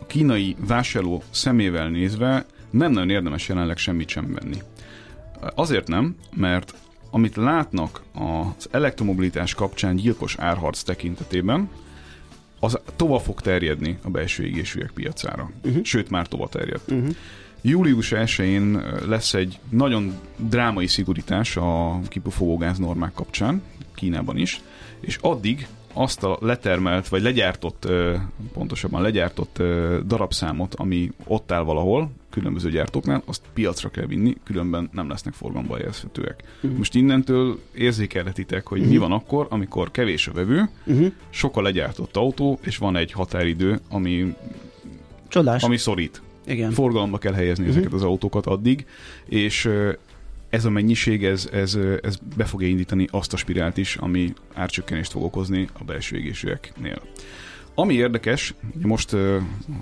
a 0.00 0.06
kínai 0.06 0.56
vásárló 0.66 1.22
szemével 1.30 1.88
nézve 1.88 2.46
nem 2.72 2.92
nagyon 2.92 3.10
érdemes 3.10 3.48
jelenleg 3.48 3.76
semmit 3.76 4.08
sem 4.08 4.32
venni. 4.32 4.56
Azért 5.54 5.88
nem, 5.88 6.16
mert 6.34 6.74
amit 7.10 7.36
látnak 7.36 8.02
az 8.14 8.68
elektromobilitás 8.70 9.54
kapcsán 9.54 9.96
gyilkos 9.96 10.36
árharc 10.38 10.82
tekintetében, 10.82 11.68
az 12.60 12.78
tovább 12.96 13.20
fog 13.20 13.40
terjedni 13.40 13.98
a 14.02 14.10
belső 14.10 14.44
égésűek 14.44 14.90
piacára. 14.90 15.50
Uh-huh. 15.64 15.84
Sőt, 15.84 16.10
már 16.10 16.28
tovább 16.28 16.48
terjedt. 16.48 16.90
Uh-huh. 16.90 17.14
Július 17.60 18.12
1-én 18.14 18.82
lesz 19.06 19.34
egy 19.34 19.58
nagyon 19.68 20.14
drámai 20.36 20.86
szigorítás 20.86 21.56
a 21.56 22.00
kipufogógáz 22.08 22.78
normák 22.78 23.12
kapcsán, 23.12 23.62
Kínában 23.94 24.36
is, 24.36 24.60
és 25.00 25.18
addig 25.20 25.66
azt 25.92 26.22
a 26.22 26.38
letermelt, 26.40 27.08
vagy 27.08 27.22
legyártott, 27.22 27.88
pontosabban 28.52 29.02
legyártott 29.02 29.62
darabszámot, 30.06 30.74
ami 30.74 31.10
ott 31.24 31.52
áll 31.52 31.62
valahol, 31.62 32.10
különböző 32.30 32.70
gyártóknál, 32.70 33.22
azt 33.24 33.42
piacra 33.52 33.88
kell 33.88 34.06
vinni, 34.06 34.36
különben 34.44 34.88
nem 34.92 35.08
lesznek 35.08 35.34
forgalomba 35.34 35.76
helyezhetőek. 35.76 36.42
Uh-huh. 36.56 36.78
Most 36.78 36.94
innentől 36.94 37.58
érzékelhetitek, 37.74 38.66
hogy 38.66 38.78
uh-huh. 38.78 38.92
mi 38.92 38.98
van 38.98 39.12
akkor, 39.12 39.46
amikor 39.50 39.90
kevés 39.90 40.26
a 40.26 40.32
vevő, 40.32 40.68
uh-huh. 40.84 41.12
sok 41.30 41.56
a 41.56 41.62
legyártott 41.62 42.16
autó, 42.16 42.58
és 42.62 42.76
van 42.76 42.96
egy 42.96 43.12
határidő, 43.12 43.80
ami, 43.88 44.34
Csodás. 45.28 45.62
ami 45.62 45.76
szorít. 45.76 46.22
Igen. 46.46 46.70
Forgalomba 46.70 47.18
kell 47.18 47.32
helyezni 47.32 47.64
uh-huh. 47.64 47.78
ezeket 47.78 47.94
az 47.94 48.02
autókat 48.02 48.46
addig, 48.46 48.86
és 49.24 49.68
ez 50.52 50.64
a 50.64 50.70
mennyiség, 50.70 51.24
ez, 51.24 51.48
ez, 51.52 51.78
ez 52.02 52.16
be 52.36 52.44
fogja 52.44 52.68
indítani 52.68 53.06
azt 53.10 53.32
a 53.32 53.36
spirált 53.36 53.76
is, 53.76 53.96
ami 53.96 54.32
árcsökkenést 54.54 55.10
fog 55.10 55.22
okozni 55.22 55.68
a 55.72 55.84
belső 55.84 56.16
égésűeknél. 56.16 57.02
Ami 57.74 57.94
érdekes, 57.94 58.54
most 58.82 59.12
uh, 59.12 59.36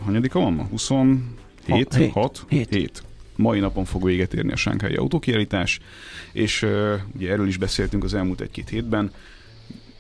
hanyadika 0.05 0.41
van 0.41 0.53
ma? 0.53 0.63
27? 0.63 1.95
6? 1.95 2.13
6? 2.13 2.45
7. 2.49 2.69
7. 2.75 3.03
Mai 3.37 3.61
napon 3.61 3.85
fog 3.85 4.05
véget 4.05 4.35
érni 4.35 4.53
a 4.53 4.57
Sánkhái 4.57 4.95
autókiállítás, 4.95 5.79
és 6.33 6.63
uh, 6.63 6.93
ugye 7.15 7.31
erről 7.31 7.49
is 7.49 7.57
beszéltünk 7.57 8.05
az 8.05 8.15
elmúlt 8.15 8.41
egy-két 8.41 8.69
hétben, 8.69 9.11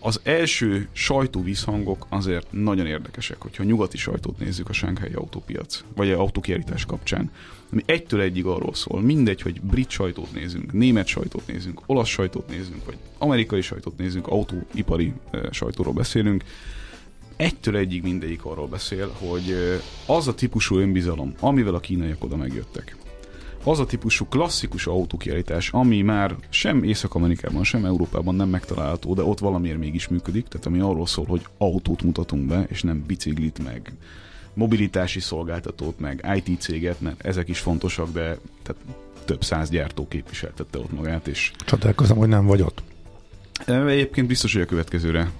az 0.01 0.21
első 0.23 0.89
sajtóvízhangok 0.93 2.07
azért 2.09 2.47
nagyon 2.53 2.87
érdekesek, 2.87 3.43
hogyha 3.43 3.65
nyugati 3.65 3.97
sajtót 3.97 4.39
nézzük 4.39 4.69
a 4.69 4.73
Sánkhelyi 4.73 5.13
autópiac, 5.13 5.85
vagy 5.95 6.11
a 6.11 6.19
autókiállítás 6.19 6.85
kapcsán, 6.85 7.31
ami 7.73 7.83
egytől 7.87 8.21
egyig 8.21 8.45
arról 8.45 8.75
szól, 8.75 9.01
mindegy, 9.01 9.43
hogy 9.43 9.61
brit 9.61 9.91
sajtót 9.91 10.33
nézünk, 10.33 10.73
német 10.73 11.07
sajtót 11.07 11.47
nézünk, 11.47 11.81
olasz 11.87 12.09
sajtót 12.09 12.49
nézünk, 12.49 12.85
vagy 12.85 12.97
amerikai 13.19 13.61
sajtót 13.61 13.99
nézünk, 13.99 14.27
autóipari 14.27 15.13
sajtóról 15.51 15.93
beszélünk, 15.93 16.45
egytől 17.37 17.77
egyig 17.77 18.03
mindegyik 18.03 18.45
arról 18.45 18.67
beszél, 18.67 19.13
hogy 19.19 19.57
az 20.07 20.29
a 20.29 20.35
típusú 20.35 20.77
önbizalom, 20.77 21.35
amivel 21.41 21.75
a 21.75 21.81
kínaiak 21.81 22.25
oda 22.25 22.37
megjöttek, 22.37 22.97
az 23.65 23.79
a 23.79 23.87
típusú 23.87 24.25
klasszikus 24.25 24.87
autókiállítás, 24.87 25.71
ami 25.71 26.03
már 26.03 26.37
sem 26.49 26.83
Észak-Amerikában, 26.83 27.65
sem 27.65 27.85
Európában 27.85 28.35
nem 28.35 28.49
megtalálható, 28.49 29.15
de 29.15 29.23
ott 29.23 29.39
valamiért 29.39 29.79
mégis 29.79 30.09
működik, 30.09 30.49
tehát 30.49 30.67
ami 30.67 30.81
arról 30.81 31.07
szól, 31.07 31.27
hogy 31.27 31.43
autót 31.59 32.03
mutatunk 32.03 32.47
be, 32.47 32.67
és 32.69 32.83
nem 32.83 33.05
biciklit, 33.07 33.65
meg 33.65 33.93
mobilitási 34.55 35.21
szolgáltatót, 35.21 35.99
meg 35.99 36.43
IT 36.45 36.61
céget, 36.61 37.01
mert 37.01 37.27
ezek 37.27 37.49
is 37.49 37.59
fontosak, 37.59 38.13
de 38.13 38.39
tehát 38.63 38.83
több 39.25 39.45
száz 39.45 39.71
gyártó 39.71 40.09
képviseltette 40.09 40.79
ott 40.79 40.93
magát, 40.93 41.29
és... 41.29 41.53
Csodálkozom, 41.65 42.19
hogy 42.19 42.29
nem 42.29 42.47
vagy 42.47 42.63
ott. 42.63 42.83
Egyébként 43.67 44.27
biztos, 44.27 44.53
hogy 44.53 44.63
a 44.63 44.67
következőre 44.67 45.31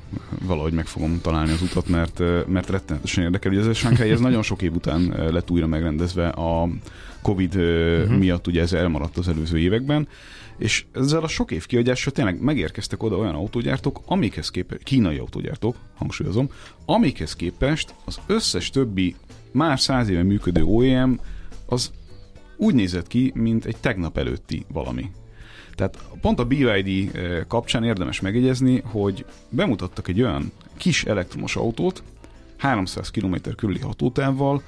valahogy 0.43 0.73
meg 0.73 0.87
fogom 0.87 1.21
találni 1.21 1.53
az 1.53 1.63
utat, 1.63 1.89
mert, 1.89 2.23
mert 2.47 2.71
rettenetesen 2.71 3.25
érdekel. 3.25 3.53
Ugye 3.53 3.61
ez 3.61 3.67
a 3.67 3.75
Shanghai, 3.75 4.11
ez 4.11 4.21
nagyon 4.21 4.43
sok 4.43 4.63
év 4.63 4.75
után 4.75 5.15
lett 5.33 5.51
újra 5.51 5.67
megrendezve 5.67 6.29
a 6.29 6.69
Covid 7.23 7.57
uh-huh. 7.57 8.19
miatt, 8.19 8.47
ugye 8.47 8.61
ez 8.61 8.73
elmaradt 8.73 9.17
az 9.17 9.29
előző 9.29 9.59
években, 9.59 10.09
és 10.59 10.85
ezzel 10.93 11.23
a 11.23 11.29
sok 11.29 11.51
év 11.51 11.67
kiadással 11.67 12.13
tényleg 12.13 12.43
megérkeztek 12.43 13.03
oda 13.03 13.17
olyan 13.17 13.35
autógyártók, 13.35 14.01
amikhez 14.07 14.51
képest, 14.51 14.83
kínai 14.83 15.19
autógyártók, 15.19 15.77
hangsúlyozom, 15.97 16.51
amikhez 16.85 17.37
képest 17.37 17.95
az 18.05 18.21
összes 18.27 18.71
többi 18.71 19.15
már 19.53 19.81
száz 19.81 20.09
éve 20.09 20.23
működő 20.23 20.63
OEM 20.63 21.21
az 21.67 21.93
úgy 22.57 22.75
nézett 22.75 23.07
ki, 23.07 23.33
mint 23.35 23.65
egy 23.65 23.77
tegnap 23.81 24.19
előtti 24.19 24.65
valami. 24.73 25.11
Tehát 25.81 25.99
pont 26.21 26.39
a 26.39 26.45
BYD 26.45 27.17
eh, 27.17 27.41
kapcsán 27.49 27.85
érdemes 27.85 28.21
megjegyezni, 28.21 28.83
hogy 28.85 29.25
bemutattak 29.49 30.09
egy 30.09 30.23
olyan 30.23 30.53
kis 30.77 31.05
elektromos 31.05 31.57
autót, 31.57 32.03
300 32.57 33.11
km 33.11 33.35
körüli 33.57 33.79
hatótávval, 33.79 34.63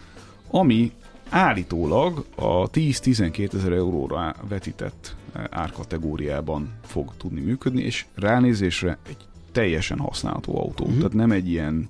ami 0.51 0.93
állítólag 1.29 2.25
a 2.35 2.71
10-12 2.71 3.55
ezer 3.55 3.73
euróra 3.73 4.35
vetített 4.49 5.17
eh, 5.33 5.45
árkategóriában 5.51 6.73
fog 6.85 7.13
tudni 7.17 7.41
működni, 7.41 7.83
és 7.83 8.07
ránézésre 8.15 8.99
egy 9.09 9.27
teljesen 9.53 9.99
használható 9.99 10.59
autó. 10.59 10.85
Uh-huh. 10.85 10.99
Tehát 10.99 11.13
nem 11.13 11.33
egy 11.33 11.49
ilyen 11.49 11.89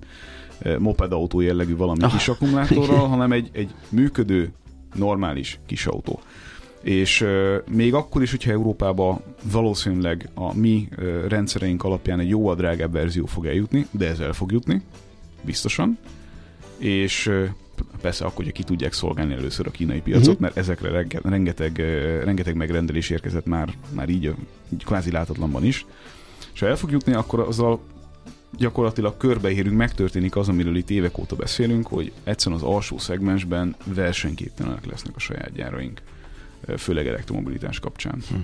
eh, 0.59 0.77
mopedautó 0.77 1.39
jellegű 1.39 1.75
valami 1.75 2.03
ah. 2.03 2.11
kis 2.11 2.27
akkumulátorral, 2.27 3.07
hanem 3.07 3.31
egy, 3.31 3.49
egy 3.51 3.69
működő, 3.89 4.53
normális 4.93 5.59
kis 5.65 5.85
autó 5.85 6.19
és 6.83 7.25
még 7.69 7.93
akkor 7.93 8.21
is, 8.21 8.31
hogyha 8.31 8.51
Európába 8.51 9.21
valószínűleg 9.51 10.29
a 10.33 10.55
mi 10.55 10.87
uh, 10.97 11.27
rendszereink 11.27 11.83
alapján 11.83 12.19
egy 12.19 12.29
jóval 12.29 12.55
drágább 12.55 12.91
verzió 12.91 13.25
fog 13.25 13.45
eljutni, 13.45 13.87
de 13.91 14.07
ez 14.07 14.19
el 14.19 14.33
fog 14.33 14.51
jutni, 14.51 14.81
biztosan, 15.41 15.97
és 16.77 17.31
persze 18.01 18.25
akkor, 18.25 18.43
hogy 18.43 18.53
ki 18.53 18.63
tudják 18.63 18.93
szolgálni 18.93 19.33
először 19.33 19.67
a 19.67 19.71
kínai 19.71 20.01
piacot, 20.01 20.27
uh-huh. 20.27 20.41
mert 20.41 20.57
ezekre 20.57 21.05
rengeteg, 21.21 21.77
rengeteg 22.23 22.55
megrendelés 22.55 23.09
érkezett 23.09 23.45
már, 23.45 23.73
már 23.89 24.09
így, 24.09 24.33
így 24.73 24.83
kvázi 24.83 25.11
látatlanban 25.11 25.65
is, 25.65 25.85
és 26.53 26.59
ha 26.59 26.67
el 26.67 26.75
fog 26.75 26.91
jutni, 26.91 27.13
akkor 27.13 27.39
azzal 27.39 27.79
gyakorlatilag 28.57 29.17
körbeérünk, 29.17 29.77
megtörténik 29.77 30.35
az, 30.35 30.49
amiről 30.49 30.75
itt 30.75 30.89
évek 30.89 31.17
óta 31.17 31.35
beszélünk, 31.35 31.87
hogy 31.87 32.11
egyszerűen 32.23 32.61
az 32.61 32.67
alsó 32.67 32.97
szegmensben 32.97 33.75
versenyképtelenek 33.85 34.85
lesznek 34.85 35.15
a 35.15 35.19
saját 35.19 35.53
gyáraink 35.53 36.01
főleg 36.77 37.07
elektromobilitás 37.07 37.79
kapcsán. 37.79 38.23
Hm. 38.29 38.35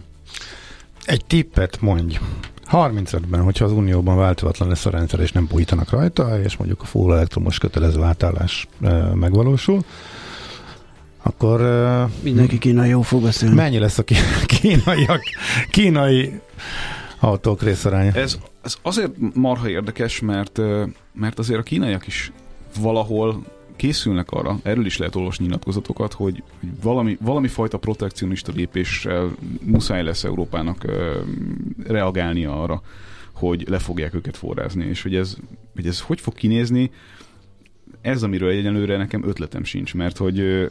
Egy 1.05 1.25
tippet 1.25 1.81
mondj. 1.81 2.19
35-ben, 2.71 3.41
hogyha 3.41 3.65
az 3.65 3.71
Unióban 3.71 4.17
változatlan 4.17 4.69
lesz 4.69 4.85
a 4.85 4.89
rendszer, 4.89 5.19
és 5.19 5.31
nem 5.31 5.47
bújtanak 5.47 5.89
rajta, 5.89 6.41
és 6.41 6.57
mondjuk 6.57 6.81
a 6.81 6.85
full 6.85 7.13
elektromos 7.13 7.57
kötelező 7.57 8.01
átállás 8.01 8.67
e, 8.81 8.91
megvalósul, 9.13 9.83
akkor... 11.23 11.61
E, 11.61 12.07
Mindenki 12.21 12.57
kínai 12.57 12.89
jó 12.89 13.01
fog 13.01 13.21
beszélni. 13.21 13.55
Mennyi 13.55 13.79
lesz 13.79 13.97
a 13.97 14.03
kínaiak, 14.61 15.21
kínai 15.69 16.39
autók 17.19 17.63
részaránya? 17.63 18.11
Ez, 18.13 18.37
ez 18.61 18.77
azért 18.81 19.11
marha 19.33 19.69
érdekes, 19.69 20.19
mert, 20.19 20.59
mert 21.13 21.39
azért 21.39 21.59
a 21.59 21.63
kínaiak 21.63 22.07
is 22.07 22.31
valahol 22.79 23.43
készülnek 23.79 24.31
arra, 24.31 24.59
erről 24.63 24.85
is 24.85 24.97
lehet 24.97 25.15
olvasni 25.15 25.45
nyilatkozatokat, 25.45 26.13
hogy 26.13 26.43
valami, 26.81 27.17
valami 27.21 27.47
fajta 27.47 27.77
protekcionista 27.77 28.51
lépéssel 28.55 29.31
muszáj 29.63 30.03
lesz 30.03 30.23
Európának 30.23 30.83
uh, 30.87 30.93
reagálnia 31.87 32.61
arra, 32.61 32.81
hogy 33.31 33.65
le 33.69 33.79
fogják 33.79 34.13
őket 34.13 34.37
forrázni, 34.37 34.85
és 34.85 35.01
hogy 35.01 35.15
ez, 35.15 35.37
hogy 35.75 35.87
ez 35.87 36.01
hogy 36.01 36.21
fog 36.21 36.33
kinézni, 36.33 36.91
ez, 38.01 38.23
amiről 38.23 38.49
egyenlőre 38.49 38.97
nekem 38.97 39.27
ötletem 39.27 39.63
sincs, 39.63 39.95
mert 39.95 40.17
hogy 40.17 40.69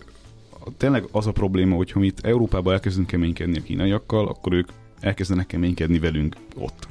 tényleg 0.77 1.05
az 1.11 1.27
a 1.27 1.33
probléma, 1.33 1.77
hogy 1.77 1.91
ha 1.91 2.03
itt 2.03 2.21
Európában 2.21 2.73
elkezdünk 2.73 3.07
keménykedni 3.07 3.59
a 3.59 3.63
kínaiakkal, 3.63 4.29
akkor 4.29 4.53
ők 4.53 4.69
elkezdenek 5.01 5.47
keménykedni 5.47 5.99
velünk 5.99 6.37
ott. 6.57 6.89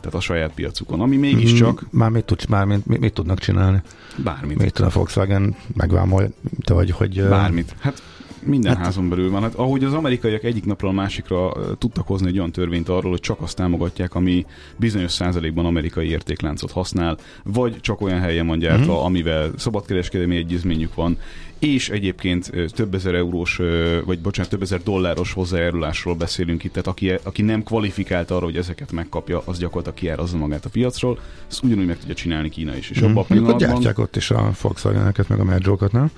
Tehát 0.00 0.14
a 0.14 0.20
saját 0.20 0.52
piacukon, 0.54 1.00
ami 1.00 1.16
mégiscsak... 1.16 1.82
Mm, 1.82 1.98
már 1.98 2.10
mit, 2.10 2.24
tudsz, 2.24 2.46
már 2.46 2.64
mit, 2.64 2.86
mit, 2.86 3.00
mit 3.00 3.12
tudnak 3.12 3.38
csinálni? 3.38 3.82
Bármit. 4.16 4.58
Mit 4.58 4.78
a 4.78 4.88
Volkswagen 4.92 5.56
megvámol, 5.74 6.28
vagy 6.66 6.90
hogy... 6.90 7.28
Bármit. 7.28 7.74
Hát 7.78 8.02
minden 8.42 8.76
hát, 8.76 8.84
házon 8.84 9.08
belül 9.08 9.30
van. 9.30 9.42
Hát, 9.42 9.54
ahogy 9.54 9.84
az 9.84 9.92
amerikaiak 9.92 10.44
egyik 10.44 10.64
napról 10.64 10.90
a 10.90 10.94
másikra 10.94 11.52
tudtak 11.78 12.06
hozni 12.06 12.28
egy 12.28 12.38
olyan 12.38 12.52
törvényt 12.52 12.88
arról, 12.88 13.10
hogy 13.10 13.20
csak 13.20 13.40
azt 13.40 13.56
támogatják, 13.56 14.14
ami 14.14 14.46
bizonyos 14.76 15.12
százalékban 15.12 15.66
amerikai 15.66 16.08
értékláncot 16.08 16.70
használ, 16.70 17.18
vagy 17.44 17.80
csak 17.80 18.00
olyan 18.00 18.20
helyen 18.20 18.46
van 18.46 18.58
gyártva, 18.58 18.92
uh-huh. 18.92 19.06
amivel 19.06 19.50
szabadkereskedelmi 19.56 20.36
egyezményük 20.36 20.94
van, 20.94 21.18
és 21.58 21.88
egyébként 21.88 22.52
több 22.74 22.94
ezer 22.94 23.14
eurós, 23.14 23.60
vagy 24.04 24.18
bocsánat, 24.20 24.50
több 24.50 24.62
ezer 24.62 24.82
dolláros 24.82 25.32
hozzájárulásról 25.32 26.14
beszélünk 26.14 26.64
itt, 26.64 26.72
tehát 26.72 26.86
aki, 26.86 27.12
aki 27.22 27.42
nem 27.42 27.62
kvalifikált 27.62 28.30
arra, 28.30 28.44
hogy 28.44 28.56
ezeket 28.56 28.92
megkapja, 28.92 29.42
az 29.44 29.58
gyakorlatilag 29.58 29.98
kiárazza 29.98 30.36
magát 30.36 30.64
a 30.64 30.68
piacról, 30.68 31.18
ezt 31.48 31.64
ugyanúgy 31.64 31.86
meg 31.86 31.98
tudja 31.98 32.14
csinálni 32.14 32.48
Kína 32.48 32.76
is. 32.76 32.90
És 32.90 33.00
mm. 33.00 33.04
abban 33.04 33.22
a 33.22 33.26
pillanatban... 33.26 33.68
gyártják 33.68 33.98
ott 33.98 34.16
is 34.16 34.30
a 34.30 34.50
Volkswagen-eket, 34.62 35.28
meg 35.28 35.40
a 35.40 35.44
Merjokat, 35.44 35.92
nem? 35.92 36.10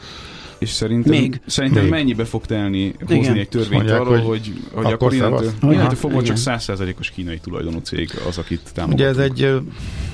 És 0.61 0.71
szerintem, 0.71 1.13
Még. 1.13 1.41
szerintem 1.47 1.83
Még. 1.83 1.91
mennyibe 1.91 2.25
fog 2.25 2.47
telni 2.47 2.95
hozni 2.99 3.17
Igen. 3.17 3.37
egy 3.37 3.49
törvényt 3.49 3.73
mondják, 3.73 4.01
arról, 4.01 4.19
hogy, 4.19 4.53
hogy 4.73 4.85
akkor, 4.85 4.93
akkor 4.93 5.15
innentől, 5.15 5.53
innentől 5.63 5.99
fogva 5.99 6.23
csak 6.23 6.37
százszerzalékos 6.37 7.11
kínai 7.11 7.39
tulajdonú 7.39 7.79
cég 7.79 8.11
az, 8.29 8.39
akit 8.39 8.71
támogatunk. 8.75 8.93
Ugye 8.93 9.23
ez 9.23 9.31
egy 9.31 9.61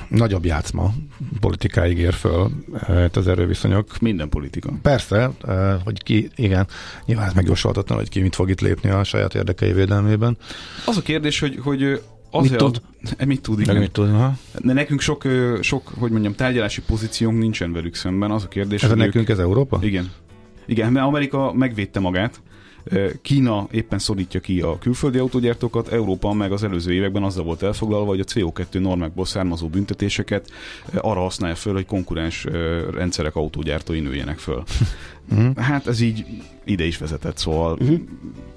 nagyobb 0.08 0.44
játszma 0.44 0.94
politikáig 1.40 1.98
ér 1.98 2.12
föl 2.12 2.50
hát 2.86 3.16
az 3.16 3.28
erőviszonyok. 3.28 4.00
Minden 4.00 4.28
politika. 4.28 4.72
Persze, 4.82 5.30
hogy 5.84 6.02
ki, 6.02 6.30
igen, 6.36 6.66
nyilván 7.06 7.26
ez 7.26 7.32
megjósolhatatlan, 7.32 7.98
hogy 7.98 8.08
ki 8.08 8.20
mit 8.20 8.34
fog 8.34 8.50
itt 8.50 8.60
lépni 8.60 8.90
a 8.90 9.04
saját 9.04 9.34
érdekei 9.34 9.72
védelmében. 9.72 10.36
Az 10.86 10.96
a 10.96 11.02
kérdés, 11.02 11.40
hogy, 11.40 11.58
hogy 11.62 12.00
Azért 12.30 12.60
mit 12.60 12.60
tud? 12.60 12.82
Az, 13.02 13.26
mit 13.26 13.40
tud, 13.40 13.60
igen. 13.60 13.76
Mit 13.76 13.90
tud, 13.90 14.10
ha? 14.10 14.34
De 14.58 14.72
nekünk 14.72 15.00
sok, 15.00 15.24
sok, 15.60 15.92
hogy 15.98 16.10
mondjam, 16.10 16.34
tárgyalási 16.34 16.82
pozíciónk 16.82 17.38
nincsen 17.38 17.72
velük 17.72 17.94
szemben. 17.94 18.30
Az 18.30 18.44
a 18.44 18.48
kérdés, 18.48 18.82
ez 18.82 18.88
hogy 18.88 18.98
nekünk 18.98 19.24
ők... 19.24 19.28
ez 19.28 19.38
Európa? 19.38 19.78
Igen. 19.82 20.10
Igen, 20.66 20.92
mert 20.92 21.06
Amerika 21.06 21.52
megvédte 21.52 22.00
magát, 22.00 22.40
Kína 23.22 23.66
éppen 23.70 23.98
szorítja 23.98 24.40
ki 24.40 24.60
a 24.60 24.78
külföldi 24.78 25.18
autógyártókat, 25.18 25.88
Európa 25.88 26.32
meg 26.32 26.52
az 26.52 26.64
előző 26.64 26.92
években 26.92 27.22
azzal 27.22 27.44
volt 27.44 27.62
elfoglalva, 27.62 28.06
hogy 28.06 28.20
a 28.20 28.24
CO2 28.24 28.80
normákból 28.80 29.24
származó 29.24 29.68
büntetéseket 29.68 30.50
arra 30.94 31.20
használja 31.20 31.54
föl, 31.54 31.72
hogy 31.72 31.86
konkurens 31.86 32.46
rendszerek 32.92 33.36
autógyártói 33.36 34.00
nőjenek 34.00 34.38
föl. 34.38 34.62
Mhm. 35.28 35.56
Hát 35.56 35.86
ez 35.86 36.00
így 36.00 36.26
ide 36.64 36.84
is 36.84 36.98
vezetett, 36.98 37.36
szóval 37.36 37.72
uh-huh 37.72 38.00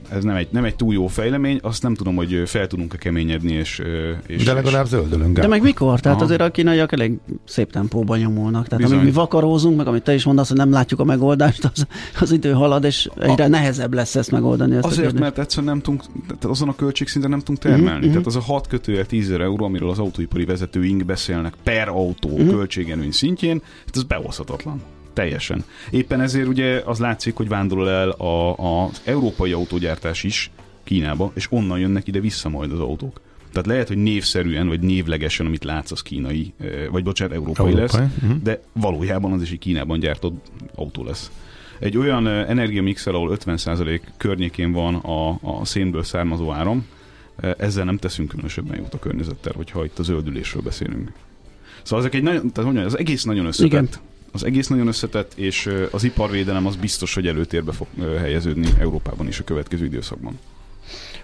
ez 0.09 0.23
nem 0.23 0.35
egy, 0.35 0.47
nem 0.51 0.63
egy 0.63 0.75
túl 0.75 0.93
jó 0.93 1.07
fejlemény, 1.07 1.59
azt 1.61 1.83
nem 1.83 1.95
tudom, 1.95 2.15
hogy 2.15 2.41
fel 2.45 2.67
tudunk-e 2.67 2.97
keményedni, 2.97 3.53
és, 3.53 3.81
és 4.27 4.43
De 4.43 4.53
legalább 4.53 4.85
zöldülünk. 4.85 5.39
De 5.39 5.47
meg 5.47 5.61
mikor? 5.61 5.99
Tehát 5.99 6.17
Aha. 6.17 6.25
azért 6.25 6.41
a 6.41 6.51
kínaiak 6.51 6.91
elég 6.91 7.19
szép 7.45 7.71
tempóban 7.71 8.19
nyomulnak. 8.19 8.67
Tehát 8.67 8.83
Bizony. 8.83 8.97
amíg 8.97 9.09
mi 9.09 9.15
vakarózunk, 9.15 9.77
meg 9.77 9.87
amit 9.87 10.03
te 10.03 10.13
is 10.13 10.23
mondasz, 10.23 10.47
hogy 10.47 10.57
nem 10.57 10.71
látjuk 10.71 10.99
a 10.99 11.03
megoldást, 11.03 11.69
az, 11.73 11.87
az 12.19 12.31
idő 12.31 12.51
halad, 12.51 12.83
és 12.83 13.09
egyre 13.19 13.43
a... 13.43 13.47
nehezebb 13.47 13.93
lesz 13.93 14.15
ezt 14.15 14.31
megoldani. 14.31 14.75
Ezt 14.75 14.85
azért, 14.85 15.19
mert 15.19 15.39
egyszerűen 15.39 15.71
nem 15.73 15.81
tudunk, 15.81 16.03
tehát 16.27 16.45
azon 16.45 16.69
a 16.69 16.75
költségszinten 16.75 17.29
nem 17.29 17.39
tudunk 17.39 17.59
termelni. 17.59 17.89
Uh-huh. 17.89 18.11
Tehát 18.11 18.25
az 18.25 18.35
a 18.35 18.41
6 18.41 18.67
kötője 18.67 19.05
10 19.05 19.31
euró, 19.31 19.65
amiről 19.65 19.89
az 19.89 19.99
autóipari 19.99 20.45
vezetőink 20.45 21.05
beszélnek 21.05 21.53
per 21.63 21.87
autó 21.87 22.29
uh-huh. 22.29 22.49
költségenőny 22.49 23.11
szintjén, 23.11 23.61
hát 23.85 23.95
ez 23.95 24.03
behozhatatlan 24.03 24.81
teljesen. 25.19 25.63
Éppen 25.89 26.21
ezért 26.21 26.47
ugye 26.47 26.81
az 26.85 26.99
látszik, 26.99 27.35
hogy 27.35 27.47
vándorol 27.47 27.89
el 27.89 28.09
az 28.09 29.01
európai 29.03 29.51
autógyártás 29.51 30.23
is 30.23 30.51
Kínába, 30.83 31.31
és 31.35 31.47
onnan 31.49 31.79
jönnek 31.79 32.07
ide 32.07 32.19
vissza 32.19 32.49
majd 32.49 32.71
az 32.71 32.79
autók. 32.79 33.21
Tehát 33.51 33.67
lehet, 33.67 33.87
hogy 33.87 33.97
névszerűen, 33.97 34.67
vagy 34.67 34.79
névlegesen, 34.79 35.45
amit 35.45 35.63
látsz, 35.63 35.91
az 35.91 36.01
kínai, 36.01 36.53
vagy 36.91 37.03
bocsánat, 37.03 37.33
európai, 37.33 37.71
európai. 37.71 37.99
lesz, 37.99 38.11
uh-huh. 38.21 38.41
de 38.43 38.61
valójában 38.73 39.31
az 39.31 39.41
is 39.41 39.51
egy 39.51 39.59
Kínában 39.59 39.99
gyártott 39.99 40.51
autó 40.75 41.03
lesz. 41.03 41.31
Egy 41.79 41.97
olyan 41.97 42.27
energiamixel, 42.27 43.13
ahol 43.13 43.37
50% 43.45 44.01
környékén 44.17 44.71
van 44.71 44.95
a, 44.95 45.29
a 45.29 45.65
szénből 45.65 46.03
származó 46.03 46.51
áram, 46.51 46.85
ezzel 47.57 47.85
nem 47.85 47.97
teszünk 47.97 48.29
különösebben 48.29 48.77
jót 48.77 48.93
a 48.93 48.99
környezettel, 48.99 49.53
hogyha 49.55 49.85
itt 49.85 49.99
a 49.99 50.03
zöldülésről 50.03 50.61
beszélünk. 50.61 51.11
Szóval 51.83 52.05
ezek 52.05 52.15
egy 52.15 52.23
nagyon, 52.23 52.51
tehát 52.51 52.63
mondjam, 52.63 52.85
az 52.85 52.97
egész 52.97 53.23
nagyon 53.23 53.45
összetett. 53.45 53.71
Igen 53.71 53.89
az 54.31 54.43
egész 54.43 54.67
nagyon 54.67 54.87
összetett, 54.87 55.31
és 55.35 55.69
az 55.91 56.03
iparvédelem 56.03 56.65
az 56.65 56.75
biztos, 56.75 57.13
hogy 57.13 57.27
előtérbe 57.27 57.71
fog 57.71 57.87
helyeződni 58.19 58.67
Európában 58.79 59.27
is 59.27 59.39
a 59.39 59.43
következő 59.43 59.85
időszakban. 59.85 60.39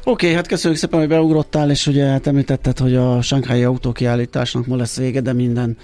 Oké, 0.04 0.26
okay, 0.26 0.34
hát 0.34 0.48
köszönjük 0.48 0.80
szépen, 0.80 1.00
hogy 1.00 1.08
beugrottál, 1.08 1.72
és 1.72 1.88
ugye 1.88 2.06
hát 2.06 2.28
említetted, 2.28 2.78
hogy 2.78 2.96
a 2.96 3.22
Sankhái 3.22 3.64
autókiállításnak 3.64 4.66
ma 4.66 4.76
lesz 4.76 4.98
vége, 4.98 5.22
de 5.22 5.34
minden 5.34 5.78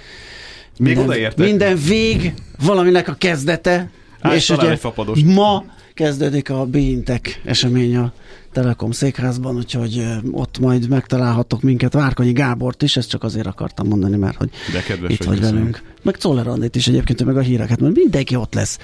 még 0.77 0.97
minden, 0.97 1.33
minden 1.35 1.77
vég 1.87 2.33
valaminek 2.65 3.07
a 3.07 3.13
kezdete. 3.13 3.89
Hát, 4.21 4.33
és 4.33 4.49
ugye 4.49 4.77
ma 5.25 5.63
kezdődik 6.01 6.49
a 6.49 6.65
Beintek 6.65 7.41
esemény 7.45 7.95
a 7.95 8.13
Telekom 8.51 8.91
székházban, 8.91 9.55
úgyhogy 9.55 10.05
ott 10.31 10.59
majd 10.59 10.89
megtalálhatok 10.89 11.61
minket, 11.61 11.93
Várkonyi 11.93 12.31
Gábort 12.31 12.81
is, 12.81 12.97
ezt 12.97 13.09
csak 13.09 13.23
azért 13.23 13.47
akartam 13.47 13.87
mondani, 13.87 14.17
mert 14.17 14.37
hogy 14.37 14.49
De 14.73 14.81
kedves, 14.81 15.11
itt 15.11 15.23
vagy 15.23 15.39
velünk. 15.39 15.81
Meg 16.01 16.15
Czoller 16.15 16.47
Andit 16.47 16.75
is 16.75 16.87
egyébként, 16.87 17.25
meg 17.25 17.37
a 17.37 17.39
híreket, 17.39 17.79
mert 17.79 17.95
mindenki 17.95 18.35
ott 18.35 18.53
lesz. 18.53 18.77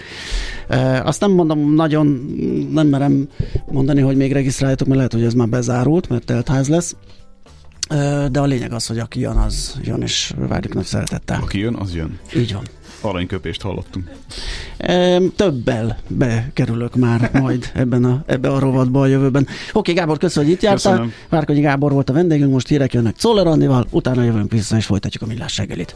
E, 0.68 1.03
azt 1.03 1.20
nem 1.20 1.32
mondom 1.32 1.74
nagyon, 1.74 2.07
nem 2.72 2.88
merem 2.88 3.28
mondani, 3.72 4.01
hogy 4.01 4.15
még 4.15 4.32
regisztráljátok, 4.32 4.88
mert 4.88 4.97
lehet, 4.97 5.13
hogy 5.13 5.24
ez 5.24 5.34
már 5.34 5.49
bezárult, 5.49 6.09
mert 6.09 6.26
teltház 6.26 6.68
lesz. 6.68 6.95
De 8.32 8.39
a 8.39 8.45
lényeg 8.45 8.72
az, 8.72 8.88
hogy 8.88 8.99
aki 8.99 9.20
jön, 9.20 9.36
az 9.36 9.80
jön, 9.84 10.01
és 10.01 10.34
várjuk 10.38 10.74
nagy 10.74 10.86
szeretettel. 10.86 11.39
Aki 11.41 11.59
jön, 11.59 11.76
az 11.76 11.95
jön. 11.95 12.20
Így 12.36 12.53
van 12.53 12.63
aranyköpést 13.02 13.62
hallottunk. 13.62 14.12
Többel 15.36 15.98
bekerülök 16.08 16.95
már 16.95 17.30
majd 17.41 17.72
ebben 17.74 18.04
a, 18.04 18.24
ebbe 18.26 18.50
a 18.50 18.60
rovatba 18.60 19.02
a 19.02 19.06
jövőben. 19.06 19.48
Oké, 19.74 19.93
Gábor, 19.93 20.18
köszönöm, 20.18 20.48
hogy 20.50 20.58
itt 20.58 20.64
jártál. 20.64 21.08
Várkonyi 21.30 21.60
Gábor 21.60 21.91
volt 21.91 22.10
a 22.10 22.14
vendégünk, 22.14 22.52
most 22.52 22.68
hírek 22.68 22.93
jönnek 22.93 23.16
Czoller 23.16 23.48
Andival, 23.48 23.88
utána 23.89 24.24
jövünk 24.24 24.52
vissza 24.52 24.78
és 24.78 24.86
folytatjuk 24.86 25.24
a 25.24 25.26
millás 25.26 25.58
reggelit. 25.58 25.95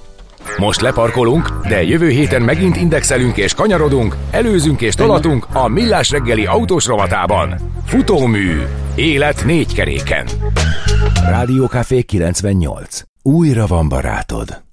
Most 0.57 0.81
leparkolunk, 0.81 1.67
de 1.67 1.83
jövő 1.83 2.09
héten 2.09 2.41
megint 2.41 2.75
indexelünk 2.75 3.37
és 3.37 3.53
kanyarodunk, 3.53 4.15
előzünk 4.31 4.81
és 4.81 4.93
tolatunk 4.93 5.47
a 5.53 5.67
Millás 5.67 6.09
reggeli 6.09 6.45
autós 6.45 6.85
rovatában. 6.85 7.55
Futómű. 7.85 8.61
Élet 8.95 9.45
négy 9.45 9.73
keréken. 9.73 10.27
Rádiókafé 11.25 12.01
98. 12.01 13.01
Újra 13.21 13.65
van 13.67 13.89
barátod. 13.89 14.61